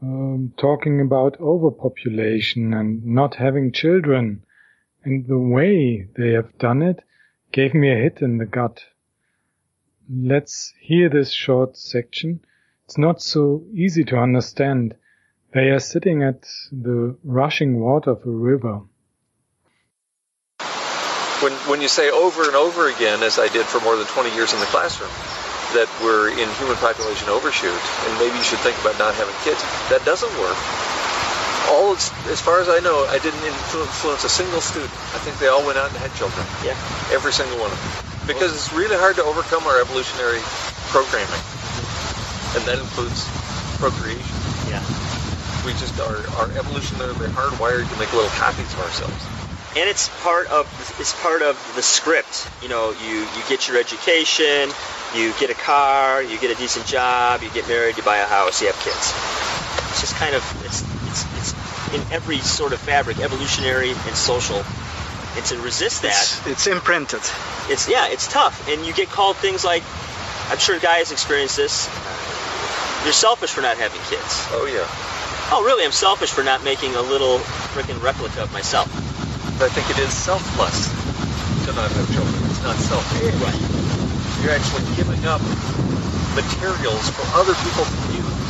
um, 0.02 0.54
talking 0.56 1.02
about 1.02 1.42
overpopulation 1.42 2.74
and 2.74 3.06
not 3.06 3.36
having 3.36 3.74
children. 3.74 4.42
And 5.04 5.28
the 5.28 5.38
way 5.38 6.08
they 6.16 6.32
have 6.32 6.58
done 6.60 6.82
it 6.82 7.04
gave 7.52 7.74
me 7.74 7.92
a 7.92 8.04
hit 8.04 8.20
in 8.22 8.38
the 8.38 8.46
gut. 8.46 8.86
Let's 10.10 10.74
hear 10.80 11.10
this 11.10 11.34
short 11.34 11.76
section. 11.76 12.40
It's 12.92 12.98
not 12.98 13.22
so 13.22 13.64
easy 13.72 14.04
to 14.12 14.18
understand. 14.18 14.96
They 15.54 15.72
are 15.72 15.80
sitting 15.80 16.24
at 16.24 16.44
the 16.76 17.16
rushing 17.24 17.80
water 17.80 18.12
of 18.12 18.28
a 18.28 18.30
river. 18.30 18.84
When, 21.40 21.54
when 21.72 21.80
you 21.80 21.88
say 21.88 22.12
over 22.12 22.44
and 22.44 22.56
over 22.60 22.92
again, 22.92 23.24
as 23.24 23.40
I 23.40 23.48
did 23.48 23.66
for 23.66 23.80
more 23.80 23.96
than 23.96 24.08
20 24.08 24.36
years 24.36 24.52
in 24.52 24.60
the 24.60 24.68
classroom, 24.76 25.08
that 25.72 25.88
we're 26.04 26.36
in 26.36 26.52
human 26.60 26.76
population 26.84 27.32
overshoot, 27.32 27.72
and 27.72 28.12
maybe 28.20 28.36
you 28.36 28.44
should 28.44 28.60
think 28.60 28.76
about 28.84 29.00
not 29.00 29.16
having 29.16 29.40
kids. 29.48 29.64
That 29.88 30.04
doesn't 30.04 30.36
work. 30.36 30.60
All 31.72 31.96
as 32.28 32.44
far 32.44 32.60
as 32.60 32.68
I 32.68 32.84
know, 32.84 33.08
I 33.08 33.24
didn't 33.24 33.40
influence 33.48 34.28
a 34.28 34.30
single 34.30 34.60
student. 34.60 34.92
I 35.16 35.24
think 35.24 35.40
they 35.40 35.48
all 35.48 35.64
went 35.64 35.80
out 35.80 35.88
and 35.88 35.98
had 36.04 36.12
children. 36.20 36.44
Yeah. 36.60 36.76
Every 37.16 37.32
single 37.32 37.56
one 37.56 37.72
of 37.72 37.80
them. 37.80 38.28
Because 38.28 38.52
it's 38.52 38.76
really 38.76 39.00
hard 39.00 39.16
to 39.16 39.24
overcome 39.24 39.64
our 39.64 39.80
evolutionary 39.80 40.44
programming, 40.92 41.40
and 42.56 42.64
that 42.68 42.80
includes 42.80 43.28
procreation. 43.80 44.38
Yeah. 44.68 44.84
We 45.66 45.74
just 45.78 46.00
are, 46.00 46.26
are 46.42 46.50
evolutionarily 46.58 47.30
hardwired 47.32 47.90
to 47.92 47.96
make 48.00 48.12
little 48.14 48.30
copies 48.38 48.72
of 48.74 48.80
ourselves 48.80 49.26
and 49.76 49.90
it's 49.90 50.10
part 50.22 50.48
of 50.48 50.68
it's 51.00 51.20
part 51.22 51.42
of 51.42 51.56
the 51.76 51.82
script. 51.82 52.50
You 52.62 52.70
know, 52.70 52.92
you 52.92 53.20
you 53.22 53.44
get 53.48 53.68
your 53.68 53.78
education, 53.78 54.70
you 55.16 55.34
get 55.40 55.50
a 55.50 55.54
car, 55.54 56.22
you 56.22 56.38
get 56.40 56.52
a 56.52 56.60
decent 56.60 56.86
job, 56.86 57.42
you 57.42 57.50
get 57.52 57.68
married, 57.68 57.96
you 57.98 58.04
buy 58.04 58.18
a 58.18 58.26
house, 58.26 58.62
you 58.62 58.68
have 58.68 58.76
kids. 58.80 59.14
It's 59.92 60.02
just 60.02 60.16
kind 60.16 60.36
of 60.36 60.44
it's 60.66 60.84
it's, 61.08 61.24
it's 61.38 61.94
in 61.94 62.02
every 62.12 62.40
sort 62.40 62.74
of 62.74 62.80
fabric, 62.80 63.20
evolutionary 63.20 63.92
and 63.92 64.16
social. 64.16 64.64
And 65.34 65.46
to 65.46 65.58
resist 65.62 66.02
that, 66.02 66.12
it's, 66.12 66.48
it's 66.48 66.68
imprinted. 66.68 67.22
It's 67.70 67.88
yeah, 67.88 68.10
it's 68.10 68.28
tough, 68.28 68.68
and 68.68 68.86
you 68.86 68.94
get 68.94 69.10
called 69.10 69.38
things 69.38 69.64
like, 69.64 69.84
I'm 70.50 70.58
sure 70.58 70.78
guys 70.80 71.14
experience 71.14 71.56
this. 71.56 71.88
You're 73.04 73.18
selfish 73.18 73.50
for 73.50 73.62
not 73.62 73.78
having 73.78 74.00
kids. 74.14 74.46
Oh 74.54 74.70
yeah. 74.70 74.86
Oh 75.50 75.66
really? 75.66 75.84
I'm 75.84 75.92
selfish 75.92 76.30
for 76.30 76.44
not 76.44 76.64
making 76.64 76.94
a 76.94 77.02
little 77.02 77.42
freaking 77.74 77.98
replica 78.02 78.44
of 78.44 78.54
myself. 78.54 78.86
I 79.58 79.70
think 79.70 79.90
it 79.90 79.98
is 80.02 80.14
selfless 80.14 80.90
to 81.66 81.74
not 81.74 81.90
have 81.90 82.08
children. 82.14 82.38
It's 82.50 82.62
not 82.62 82.78
selfish. 82.78 83.34
Right. 83.42 83.62
You're 84.46 84.54
actually 84.54 84.86
giving 84.94 85.22
up 85.26 85.42
materials 86.38 87.10
for 87.14 87.26
other 87.38 87.58
people 87.66 87.86
to 87.86 87.98
use 88.14 88.42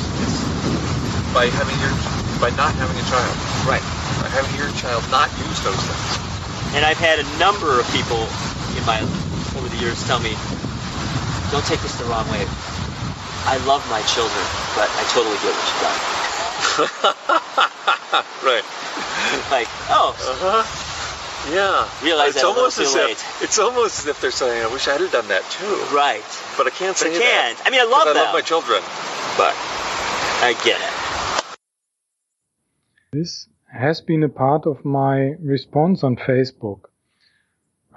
by 1.31 1.47
having 1.47 1.75
your 1.79 1.95
by 2.43 2.51
not 2.59 2.75
having 2.75 2.95
a 2.99 3.07
child. 3.07 3.35
Right. 3.63 3.83
By 4.19 4.27
having 4.35 4.51
your 4.59 4.71
child 4.75 5.03
not 5.11 5.31
use 5.47 5.59
those 5.63 5.79
things. 5.79 6.75
And 6.75 6.83
I've 6.83 6.99
had 6.99 7.19
a 7.23 7.27
number 7.39 7.79
of 7.79 7.87
people 7.95 8.27
in 8.75 8.83
my 8.83 8.99
over 9.55 9.67
the 9.67 9.79
years 9.79 9.99
tell 10.07 10.19
me, 10.19 10.35
"Don't 11.51 11.65
take 11.65 11.79
this 11.83 11.95
the 11.99 12.05
wrong 12.05 12.27
way. 12.31 12.43
I 13.45 13.57
love 13.65 13.81
my 13.89 14.01
children, 14.03 14.45
but 14.75 14.89
I 14.89 15.03
totally 15.13 15.37
get 15.41 15.53
what 15.53 15.67
you've 15.67 15.83
done." 15.85 15.99
right. 18.51 18.65
Like, 19.51 19.67
oh. 19.89 20.15
Uh-huh 20.17 20.87
yeah. 21.49 21.89
Realize 22.03 22.29
it's 22.29 22.41
that 22.41 22.45
almost 22.45 22.77
as 22.77 22.93
if 22.93 23.41
it's 23.41 23.57
almost 23.57 23.99
as 23.99 24.07
if 24.07 24.21
they're 24.21 24.31
saying, 24.31 24.63
"I 24.63 24.67
wish 24.67 24.87
I'd 24.87 25.01
have 25.01 25.11
done 25.11 25.27
that 25.29 25.43
too." 25.49 25.95
Right. 25.95 26.23
But 26.57 26.67
I 26.67 26.69
can't 26.69 26.95
say 26.95 27.09
but 27.09 27.17
I 27.17 27.19
can't. 27.19 27.57
that. 27.57 27.67
I 27.67 27.69
mean, 27.71 27.81
I 27.81 27.85
love 27.85 28.05
them. 28.05 28.17
I 28.17 28.21
love 28.21 28.33
my 28.33 28.41
children. 28.41 28.81
But 29.37 29.55
I 30.43 30.55
get 30.63 30.79
it. 30.79 31.57
This 33.11 33.47
has 33.71 34.01
been 34.01 34.23
a 34.23 34.29
part 34.29 34.65
of 34.67 34.85
my 34.85 35.35
response 35.41 36.03
on 36.03 36.15
Facebook. 36.15 36.90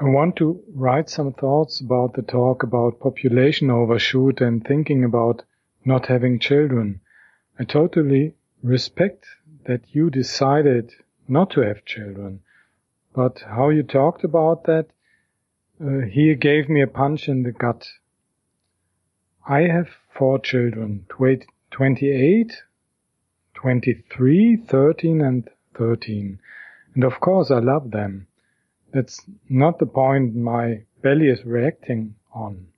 I 0.00 0.04
want 0.04 0.34
to 0.36 0.60
write 0.74 1.08
some 1.08 1.32
thoughts 1.32 1.80
about 1.80 2.14
the 2.14 2.22
talk 2.22 2.64
about 2.64 2.98
population 2.98 3.70
overshoot 3.70 4.40
and 4.40 4.66
thinking 4.66 5.04
about 5.04 5.44
not 5.84 6.06
having 6.06 6.40
children. 6.40 7.00
I 7.60 7.64
totally 7.64 8.34
respect 8.60 9.24
that 9.66 9.82
you 9.94 10.10
decided 10.10 10.92
not 11.28 11.50
to 11.50 11.60
have 11.60 11.84
children. 11.84 12.40
But 13.14 13.44
how 13.46 13.68
you 13.68 13.84
talked 13.84 14.24
about 14.24 14.64
that, 14.64 14.86
uh, 15.80 16.00
he 16.10 16.34
gave 16.34 16.68
me 16.68 16.82
a 16.82 16.88
punch 16.88 17.28
in 17.28 17.44
the 17.44 17.52
gut. 17.52 17.88
I 19.46 19.62
have 19.62 19.88
four 20.12 20.40
children, 20.40 21.06
28, 21.08 22.52
23, 23.54 24.56
13 24.56 25.20
and 25.20 25.48
13. 25.74 26.38
And 26.94 27.04
of 27.04 27.20
course 27.20 27.52
I 27.52 27.60
love 27.60 27.92
them. 27.92 28.26
That's 28.94 29.28
not 29.48 29.80
the 29.80 29.86
point 29.86 30.36
my 30.36 30.84
belly 31.02 31.26
is 31.26 31.44
reacting 31.44 32.14
on. 32.32 32.68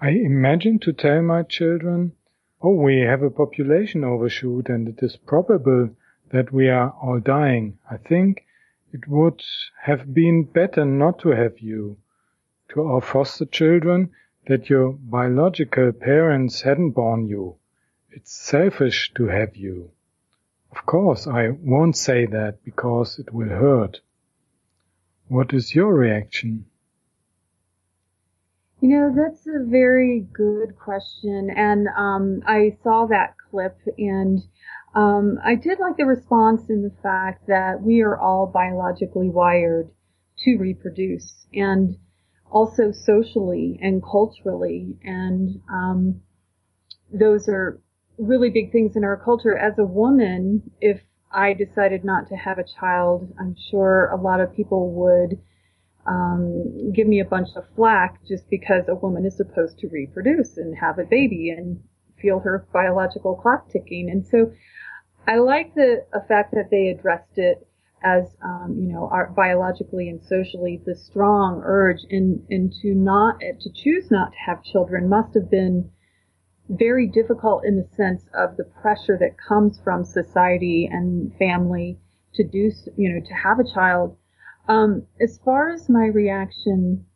I 0.00 0.10
imagine 0.10 0.78
to 0.78 0.92
tell 0.92 1.22
my 1.22 1.42
children, 1.42 2.12
oh, 2.62 2.74
we 2.74 3.00
have 3.00 3.24
a 3.24 3.30
population 3.30 4.04
overshoot 4.04 4.68
and 4.68 4.86
it 4.86 5.02
is 5.02 5.16
probable 5.16 5.90
that 6.30 6.52
we 6.52 6.68
are 6.68 6.90
all 7.02 7.18
dying. 7.18 7.78
I 7.90 7.96
think 7.96 8.46
it 8.92 9.08
would 9.08 9.42
have 9.82 10.14
been 10.14 10.44
better 10.44 10.84
not 10.84 11.18
to 11.20 11.30
have 11.30 11.58
you. 11.58 11.96
To 12.68 12.84
our 12.84 13.00
foster 13.00 13.44
children, 13.44 14.12
that 14.46 14.70
your 14.70 14.92
biological 14.92 15.90
parents 15.90 16.60
hadn't 16.60 16.92
born 16.92 17.26
you. 17.26 17.56
It's 18.12 18.32
selfish 18.32 19.12
to 19.14 19.26
have 19.26 19.56
you. 19.56 19.90
Of 20.70 20.86
course, 20.86 21.26
I 21.26 21.48
won't 21.48 21.96
say 21.96 22.24
that 22.26 22.62
because 22.64 23.18
it 23.18 23.32
will 23.32 23.48
hurt. 23.48 24.00
What 25.28 25.52
is 25.52 25.74
your 25.74 25.94
reaction? 25.94 26.64
You 28.80 28.88
know, 28.88 29.14
that's 29.14 29.46
a 29.46 29.64
very 29.64 30.26
good 30.32 30.78
question. 30.78 31.50
And 31.54 31.88
um, 31.96 32.42
I 32.46 32.76
saw 32.82 33.06
that 33.06 33.34
clip 33.50 33.76
and 33.98 34.40
um, 34.94 35.38
I 35.44 35.54
did 35.54 35.80
like 35.80 35.96
the 35.96 36.06
response 36.06 36.70
in 36.70 36.82
the 36.82 36.94
fact 37.02 37.46
that 37.48 37.82
we 37.82 38.00
are 38.02 38.18
all 38.18 38.46
biologically 38.46 39.28
wired 39.28 39.90
to 40.44 40.56
reproduce 40.56 41.46
and 41.52 41.96
also 42.50 42.92
socially 42.92 43.78
and 43.82 44.02
culturally. 44.02 44.96
And 45.02 45.60
um, 45.70 46.22
those 47.12 47.48
are 47.48 47.80
really 48.16 48.50
big 48.50 48.72
things 48.72 48.96
in 48.96 49.04
our 49.04 49.16
culture. 49.16 49.56
As 49.56 49.78
a 49.78 49.84
woman, 49.84 50.70
if 50.80 51.00
I 51.30 51.52
decided 51.52 52.04
not 52.04 52.28
to 52.28 52.36
have 52.36 52.58
a 52.58 52.64
child, 52.64 53.32
I'm 53.38 53.54
sure 53.70 54.06
a 54.06 54.20
lot 54.20 54.40
of 54.40 54.54
people 54.54 54.92
would 54.92 55.38
um, 56.06 56.92
give 56.92 57.06
me 57.06 57.20
a 57.20 57.24
bunch 57.24 57.48
of 57.54 57.64
flack 57.76 58.18
just 58.26 58.48
because 58.48 58.84
a 58.88 58.94
woman 58.94 59.26
is 59.26 59.36
supposed 59.36 59.78
to 59.80 59.88
reproduce 59.88 60.56
and 60.56 60.76
have 60.78 60.98
a 60.98 61.04
baby 61.04 61.50
and 61.50 61.80
feel 62.20 62.40
her 62.40 62.66
biological 62.72 63.36
clock 63.36 63.70
ticking. 63.70 64.08
And 64.10 64.26
so 64.26 64.52
I 65.26 65.36
like 65.36 65.74
the 65.74 66.04
fact 66.26 66.54
that 66.54 66.70
they 66.70 66.88
addressed 66.88 67.36
it 67.36 67.66
as, 68.02 68.36
um, 68.42 68.76
you 68.78 68.92
know, 68.92 69.08
our, 69.12 69.30
biologically 69.30 70.08
and 70.08 70.22
socially, 70.22 70.80
the 70.86 70.94
strong 70.94 71.60
urge 71.64 72.00
and, 72.10 72.42
and 72.48 72.72
to 72.80 72.94
not, 72.94 73.40
to 73.40 73.70
choose 73.74 74.10
not 74.10 74.32
to 74.32 74.38
have 74.46 74.62
children 74.62 75.08
must 75.08 75.34
have 75.34 75.50
been 75.50 75.90
very 76.68 77.06
difficult 77.06 77.64
in 77.64 77.76
the 77.76 77.88
sense 77.96 78.24
of 78.34 78.56
the 78.56 78.64
pressure 78.64 79.16
that 79.18 79.36
comes 79.38 79.80
from 79.82 80.04
society 80.04 80.88
and 80.90 81.34
family 81.36 81.98
to 82.34 82.44
do, 82.44 82.70
you 82.96 83.12
know, 83.12 83.20
to 83.26 83.34
have 83.34 83.58
a 83.58 83.74
child. 83.74 84.16
Um, 84.68 85.06
as 85.20 85.38
far 85.44 85.70
as 85.70 85.88
my 85.88 86.06
reaction 86.06 87.06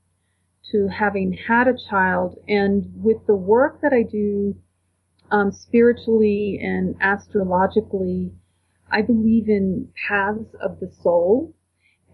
to 0.71 0.89
having 0.89 1.33
had 1.33 1.69
a 1.69 1.77
child 1.77 2.39
and 2.49 2.91
with 3.03 3.27
the 3.27 3.37
work 3.37 3.81
that 3.83 3.93
I 3.93 4.03
do 4.03 4.57
um, 5.31 5.53
spiritually 5.53 6.59
and 6.63 6.95
astrologically, 7.01 8.33
I 8.91 9.03
believe 9.03 9.49
in 9.49 9.89
paths 10.09 10.55
of 10.61 10.81
the 10.81 10.91
soul. 11.03 11.55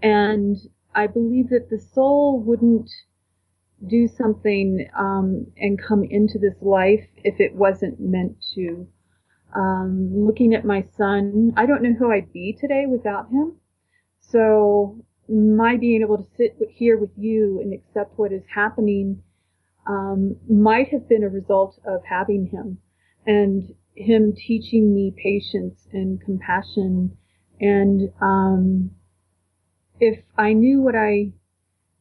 And 0.03 0.57
I 0.95 1.07
believe 1.07 1.51
that 1.51 1.71
the 1.71 1.79
soul 1.79 2.41
wouldn't 2.41 2.91
do 3.87 4.09
something 4.09 4.89
um, 4.99 5.47
and 5.57 5.81
come 5.81 6.05
into 6.05 6.39
this 6.39 6.57
life 6.61 7.07
if 7.25 7.41
it 7.41 7.55
wasn't 7.55 8.01
meant 8.01 8.37
to. 8.55 8.87
Um, 9.55 10.11
looking 10.15 10.55
at 10.55 10.65
my 10.65 10.85
son, 10.97 11.53
I 11.57 11.67
don't 11.67 11.83
know 11.83 11.95
who 11.95 12.11
I'd 12.11 12.33
be 12.33 12.53
today 12.53 12.85
without 12.87 13.31
him. 13.31 13.57
So 14.21 15.05
my 15.29 15.77
being 15.77 16.03
able 16.03 16.19
to 16.19 16.29
sit 16.37 16.57
here 16.71 16.99
with 16.99 17.11
you 17.17 17.61
and 17.61 17.73
accept 17.73 18.19
what 18.19 18.33
is 18.33 18.43
happening 18.55 19.23
um, 19.87 20.37
might 20.49 20.89
have 20.89 21.09
been 21.09 21.23
a 21.23 21.29
result 21.29 21.79
of 21.87 22.03
having 22.05 22.47
him 22.47 22.79
and 23.27 23.75
him 23.95 24.35
teaching 24.35 24.95
me 24.95 25.15
patience 25.17 25.87
and 25.93 26.21
compassion. 26.21 27.17
And 27.61 28.13
um, 28.21 28.91
if 29.99 30.21
I 30.37 30.53
knew 30.53 30.81
what 30.81 30.95
I 30.95 31.33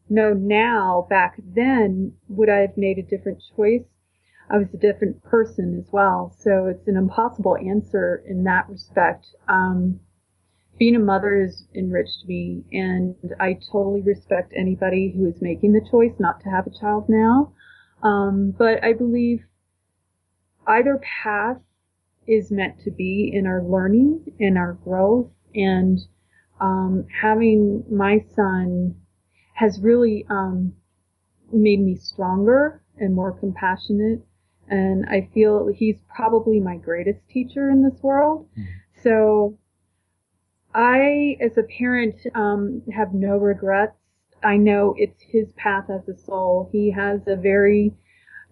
know 0.09 0.33
now 0.33 1.07
back 1.09 1.39
then, 1.43 2.13
would 2.29 2.49
I 2.49 2.59
have 2.59 2.77
made 2.77 2.97
a 2.97 3.03
different 3.03 3.43
choice? 3.55 3.85
I 4.49 4.57
was 4.57 4.73
a 4.73 4.77
different 4.77 5.23
person 5.23 5.77
as 5.77 5.91
well. 5.91 6.33
So 6.37 6.67
it's 6.67 6.87
an 6.87 6.95
impossible 6.95 7.57
answer 7.57 8.23
in 8.25 8.43
that 8.45 8.69
respect. 8.69 9.27
Um, 9.47 9.99
being 10.79 10.95
a 10.95 10.99
mother 10.99 11.41
has 11.41 11.67
enriched 11.73 12.25
me 12.27 12.63
and 12.71 13.15
I 13.39 13.57
totally 13.71 14.01
respect 14.01 14.53
anybody 14.55 15.13
who 15.15 15.25
is 15.25 15.41
making 15.41 15.73
the 15.73 15.85
choice 15.89 16.13
not 16.19 16.39
to 16.41 16.49
have 16.49 16.67
a 16.67 16.79
child 16.79 17.09
now. 17.09 17.53
Um, 18.03 18.53
but 18.57 18.83
I 18.83 18.93
believe 18.93 19.43
either 20.67 21.01
path 21.23 21.57
is 22.27 22.51
meant 22.51 22.79
to 22.81 22.91
be 22.91 23.31
in 23.33 23.47
our 23.47 23.63
learning 23.63 24.33
and 24.39 24.57
our 24.57 24.73
growth 24.73 25.31
and 25.55 25.99
um, 26.59 27.05
having 27.21 27.83
my 27.89 28.23
son 28.35 28.95
has 29.57 29.79
really 29.81 30.25
um, 30.29 30.73
made 31.51 31.79
me 31.79 31.95
stronger 31.95 32.81
and 32.97 33.13
more 33.13 33.31
compassionate 33.31 34.21
and 34.69 35.05
I 35.09 35.29
feel 35.33 35.67
he's 35.67 35.97
probably 36.13 36.59
my 36.59 36.77
greatest 36.77 37.19
teacher 37.29 37.69
in 37.69 37.83
this 37.83 38.01
world. 38.01 38.47
Mm. 38.57 38.65
So 39.01 39.57
I, 40.73 41.37
as 41.39 41.57
a 41.57 41.63
parent, 41.63 42.15
um, 42.35 42.81
have 42.93 43.13
no 43.13 43.37
regrets. 43.37 43.97
I 44.43 44.57
know 44.57 44.93
it's 44.97 45.21
his 45.21 45.51
path 45.53 45.89
as 45.89 46.07
a 46.07 46.17
soul. 46.17 46.69
He 46.71 46.91
has 46.91 47.21
a 47.27 47.35
very 47.35 47.93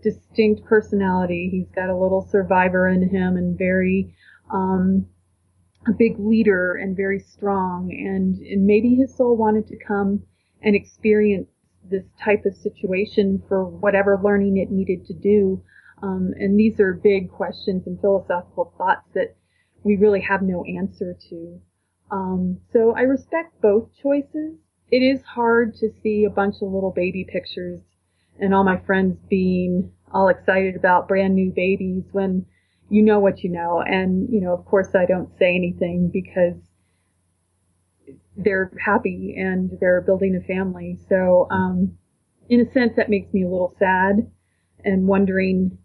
distinct 0.01 0.63
personality. 0.65 1.49
He's 1.51 1.69
got 1.75 1.89
a 1.89 1.97
little 1.97 2.27
survivor 2.31 2.87
in 2.87 3.09
him 3.09 3.37
and 3.37 3.57
very, 3.57 4.13
um, 4.51 5.07
a 5.87 5.91
big 5.91 6.17
leader 6.17 6.75
and 6.75 6.95
very 6.95 7.19
strong. 7.19 7.91
And, 7.91 8.37
and 8.39 8.65
maybe 8.65 8.95
his 8.95 9.15
soul 9.15 9.35
wanted 9.35 9.67
to 9.67 9.77
come 9.77 10.23
and 10.61 10.75
experience 10.75 11.47
this 11.89 12.03
type 12.23 12.45
of 12.45 12.55
situation 12.55 13.41
for 13.47 13.63
whatever 13.65 14.19
learning 14.23 14.57
it 14.57 14.71
needed 14.71 15.05
to 15.05 15.13
do. 15.13 15.61
Um, 16.01 16.33
and 16.37 16.59
these 16.59 16.79
are 16.79 16.93
big 16.93 17.31
questions 17.31 17.83
and 17.85 17.99
philosophical 17.99 18.73
thoughts 18.77 19.07
that 19.13 19.35
we 19.83 19.95
really 19.95 20.21
have 20.21 20.41
no 20.41 20.63
answer 20.65 21.15
to. 21.29 21.61
Um, 22.11 22.59
so 22.73 22.93
I 22.95 23.01
respect 23.01 23.61
both 23.61 23.89
choices. 24.01 24.55
It 24.91 24.99
is 24.99 25.21
hard 25.23 25.75
to 25.75 25.89
see 26.03 26.25
a 26.25 26.29
bunch 26.29 26.55
of 26.61 26.71
little 26.71 26.91
baby 26.91 27.25
pictures 27.27 27.81
and 28.39 28.53
all 28.53 28.63
my 28.63 28.77
friends 28.77 29.17
being 29.29 29.91
all 30.11 30.27
excited 30.27 30.75
about 30.75 31.07
brand 31.07 31.35
new 31.35 31.51
babies 31.51 32.03
when 32.11 32.45
you 32.89 33.01
know 33.01 33.19
what 33.19 33.43
you 33.43 33.49
know. 33.49 33.81
And, 33.81 34.29
you 34.29 34.41
know, 34.41 34.53
of 34.53 34.65
course 34.65 34.93
I 34.95 35.05
don't 35.05 35.29
say 35.37 35.55
anything 35.55 36.09
because 36.11 36.55
they're 38.37 38.71
happy 38.83 39.35
and 39.37 39.77
they're 39.79 40.01
building 40.01 40.35
a 40.35 40.45
family. 40.45 40.99
So, 41.09 41.47
um, 41.49 41.97
in 42.49 42.61
a 42.61 42.71
sense 42.71 42.93
that 42.97 43.09
makes 43.09 43.33
me 43.33 43.43
a 43.43 43.49
little 43.49 43.75
sad 43.79 44.29
and 44.83 45.07
wondering, 45.07 45.77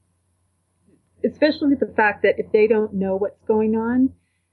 especially 1.24 1.68
with 1.68 1.80
the 1.80 1.94
fact 1.96 2.22
that 2.22 2.38
if 2.38 2.52
they 2.52 2.66
don't 2.66 2.94
know 2.94 3.16
what's 3.16 3.42
going 3.46 3.74
on 3.76 4.10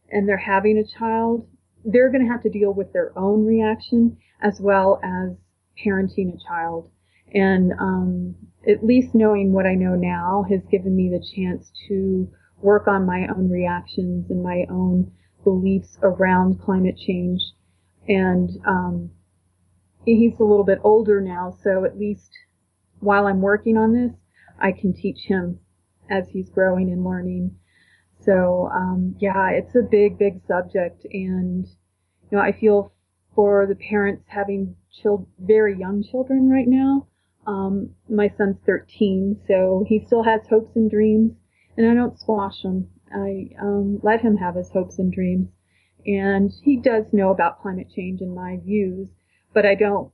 and 0.09 0.27
they're 0.27 0.37
having 0.37 0.77
a 0.77 0.99
child, 0.99 1.47
they're 1.83 2.11
going 2.11 2.25
to 2.25 2.31
have 2.31 2.43
to 2.43 2.49
deal 2.49 2.73
with 2.73 2.93
their 2.93 3.17
own 3.17 3.45
reaction 3.45 4.17
as 4.41 4.59
well 4.61 4.99
as 5.03 5.35
parenting 5.83 6.33
a 6.33 6.47
child. 6.47 6.89
And 7.33 7.73
um, 7.79 8.35
at 8.67 8.85
least 8.85 9.13
knowing 9.13 9.51
what 9.51 9.65
I 9.65 9.75
know 9.75 9.95
now 9.95 10.45
has 10.49 10.61
given 10.71 10.95
me 10.95 11.09
the 11.09 11.25
chance 11.35 11.71
to 11.87 12.29
work 12.61 12.87
on 12.87 13.05
my 13.05 13.27
own 13.27 13.49
reactions 13.49 14.29
and 14.29 14.41
my 14.41 14.65
own 14.69 15.11
beliefs 15.43 15.97
around 16.01 16.61
climate 16.61 16.97
change. 16.97 17.41
And 18.07 18.49
um, 18.65 19.11
he's 20.05 20.39
a 20.39 20.43
little 20.43 20.63
bit 20.63 20.79
older 20.83 21.19
now, 21.21 21.57
so 21.63 21.83
at 21.85 21.97
least 21.97 22.31
while 22.99 23.27
I'm 23.27 23.41
working 23.41 23.77
on 23.77 23.93
this, 23.93 24.13
I 24.59 24.71
can 24.71 24.93
teach 24.93 25.25
him 25.25 25.59
as 26.09 26.29
he's 26.29 26.49
growing 26.49 26.89
and 26.91 27.03
learning. 27.03 27.55
So 28.21 28.69
um, 28.73 29.15
yeah, 29.19 29.49
it's 29.51 29.75
a 29.75 29.81
big, 29.81 30.17
big 30.17 30.41
subject, 30.47 31.05
and 31.11 31.65
you 31.65 32.37
know, 32.37 32.39
I 32.39 32.51
feel 32.51 32.93
for 33.35 33.65
the 33.67 33.75
parents 33.75 34.25
having 34.27 34.75
chil- 34.91 35.27
very 35.39 35.77
young 35.77 36.03
children 36.03 36.49
right 36.49 36.67
now. 36.67 37.07
Um, 37.45 37.91
my 38.09 38.29
son's 38.37 38.57
13, 38.65 39.39
so 39.47 39.85
he 39.87 40.03
still 40.05 40.23
has 40.23 40.41
hopes 40.49 40.75
and 40.75 40.89
dreams, 40.89 41.33
and 41.77 41.89
I 41.89 41.93
don't 41.93 42.19
squash 42.19 42.63
him. 42.63 42.89
I 43.13 43.49
um, 43.61 43.99
let 44.03 44.21
him 44.21 44.35
have 44.37 44.55
his 44.55 44.69
hopes 44.71 44.99
and 44.99 45.13
dreams, 45.13 45.47
and 46.07 46.51
he 46.63 46.77
does 46.77 47.13
know 47.13 47.29
about 47.29 47.61
climate 47.61 47.87
change 47.93 48.21
and 48.21 48.33
my 48.33 48.57
views, 48.63 49.09
but 49.53 49.65
I 49.65 49.75
don't 49.75 50.11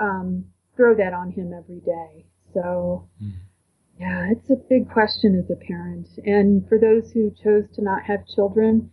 um, 0.00 0.44
throw 0.76 0.94
that 0.94 1.14
on 1.14 1.32
him 1.32 1.52
every 1.52 1.80
day. 1.80 2.26
So. 2.52 3.08
Mm. 3.22 3.32
Yeah, 4.00 4.30
it's 4.30 4.48
a 4.48 4.54
big 4.54 4.88
question 4.88 5.36
as 5.36 5.50
a 5.50 5.56
parent. 5.56 6.06
And 6.24 6.68
for 6.68 6.78
those 6.78 7.10
who 7.10 7.32
chose 7.42 7.64
to 7.74 7.82
not 7.82 8.04
have 8.04 8.28
children, 8.28 8.92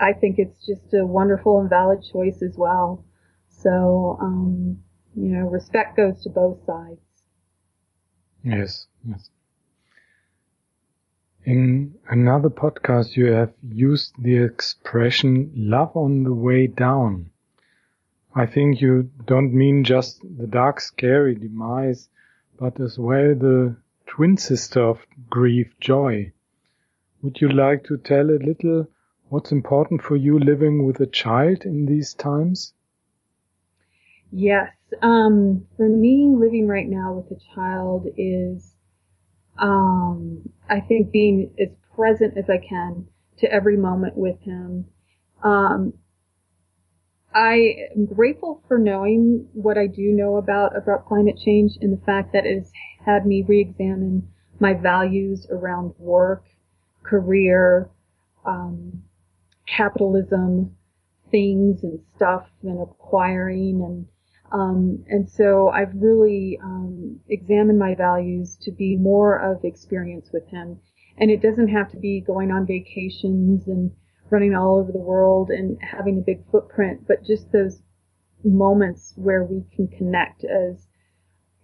I 0.00 0.12
think 0.12 0.38
it's 0.38 0.66
just 0.66 0.94
a 0.94 1.04
wonderful 1.04 1.60
and 1.60 1.68
valid 1.68 2.02
choice 2.02 2.42
as 2.42 2.56
well. 2.56 3.04
So, 3.48 4.18
um, 4.20 4.82
you 5.16 5.28
know, 5.28 5.48
respect 5.48 5.96
goes 5.96 6.22
to 6.22 6.30
both 6.30 6.64
sides. 6.64 7.00
Yes, 8.44 8.86
yes. 9.04 9.30
In 11.48 11.94
another 12.10 12.50
podcast, 12.50 13.16
you 13.16 13.32
have 13.32 13.54
used 13.66 14.12
the 14.22 14.36
expression 14.36 15.50
love 15.56 15.96
on 15.96 16.24
the 16.24 16.34
way 16.34 16.66
down. 16.66 17.30
I 18.34 18.44
think 18.44 18.82
you 18.82 19.10
don't 19.24 19.54
mean 19.54 19.82
just 19.82 20.20
the 20.36 20.46
dark, 20.46 20.78
scary 20.78 21.34
demise, 21.34 22.10
but 22.58 22.78
as 22.78 22.98
well 22.98 23.34
the 23.34 23.76
twin 24.04 24.36
sister 24.36 24.82
of 24.82 25.06
grief, 25.30 25.72
joy. 25.80 26.32
Would 27.22 27.40
you 27.40 27.48
like 27.48 27.82
to 27.84 27.96
tell 27.96 28.28
a 28.28 28.44
little 28.44 28.86
what's 29.30 29.50
important 29.50 30.02
for 30.02 30.16
you 30.16 30.38
living 30.38 30.84
with 30.84 31.00
a 31.00 31.06
child 31.06 31.64
in 31.64 31.86
these 31.86 32.12
times? 32.12 32.74
Yes. 34.30 34.70
Um, 35.00 35.66
for 35.78 35.88
me, 35.88 36.28
living 36.28 36.68
right 36.68 36.86
now 36.86 37.14
with 37.14 37.38
a 37.38 37.40
child 37.54 38.06
is, 38.18 38.74
um, 39.58 40.48
I 40.68 40.80
think 40.80 41.10
being 41.10 41.50
as 41.58 41.68
present 41.94 42.36
as 42.36 42.48
I 42.48 42.58
can 42.58 43.06
to 43.38 43.52
every 43.52 43.76
moment 43.76 44.16
with 44.16 44.40
him. 44.40 44.86
Um, 45.42 45.94
I 47.34 47.90
am 47.94 48.06
grateful 48.06 48.62
for 48.66 48.78
knowing 48.78 49.48
what 49.52 49.76
I 49.76 49.86
do 49.86 50.12
know 50.12 50.36
about 50.36 50.76
abrupt 50.76 51.06
climate 51.06 51.38
change 51.38 51.72
and 51.80 51.92
the 51.92 52.04
fact 52.04 52.32
that 52.32 52.46
it 52.46 52.58
has 52.58 52.72
had 53.04 53.26
me 53.26 53.44
re-examine 53.46 54.28
my 54.60 54.74
values 54.74 55.46
around 55.50 55.94
work, 55.98 56.44
career, 57.02 57.90
um, 58.44 59.02
capitalism, 59.66 60.76
things 61.30 61.82
and 61.82 62.00
stuff 62.16 62.46
and 62.62 62.80
acquiring 62.80 63.82
and 63.82 64.06
um, 64.52 65.04
and 65.08 65.28
so 65.28 65.68
I've 65.68 65.94
really 65.94 66.58
um, 66.62 67.20
examined 67.28 67.78
my 67.78 67.94
values 67.94 68.56
to 68.62 68.72
be 68.72 68.96
more 68.96 69.36
of 69.36 69.64
experience 69.64 70.30
with 70.32 70.48
him. 70.48 70.80
And 71.18 71.30
it 71.30 71.42
doesn't 71.42 71.68
have 71.68 71.90
to 71.90 71.96
be 71.96 72.20
going 72.20 72.50
on 72.50 72.66
vacations 72.66 73.66
and 73.66 73.90
running 74.30 74.54
all 74.54 74.78
over 74.78 74.92
the 74.92 74.98
world 74.98 75.50
and 75.50 75.78
having 75.82 76.18
a 76.18 76.22
big 76.22 76.44
footprint, 76.50 77.06
but 77.06 77.24
just 77.24 77.50
those 77.52 77.82
moments 78.44 79.14
where 79.16 79.44
we 79.44 79.64
can 79.74 79.88
connect 79.88 80.44
as 80.44 80.86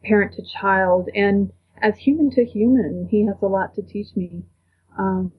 parent 0.03 0.35
to 0.35 0.42
child 0.42 1.09
and 1.14 1.53
as 1.81 1.97
human 1.97 2.31
to 2.31 2.44
human, 2.44 3.09
he 3.11 3.27
has 3.27 3.37
a 3.42 3.47
lot 3.47 3.75
to 3.75 3.83
teach 3.83 4.09
me. 4.16 4.42
Um, 4.99 5.33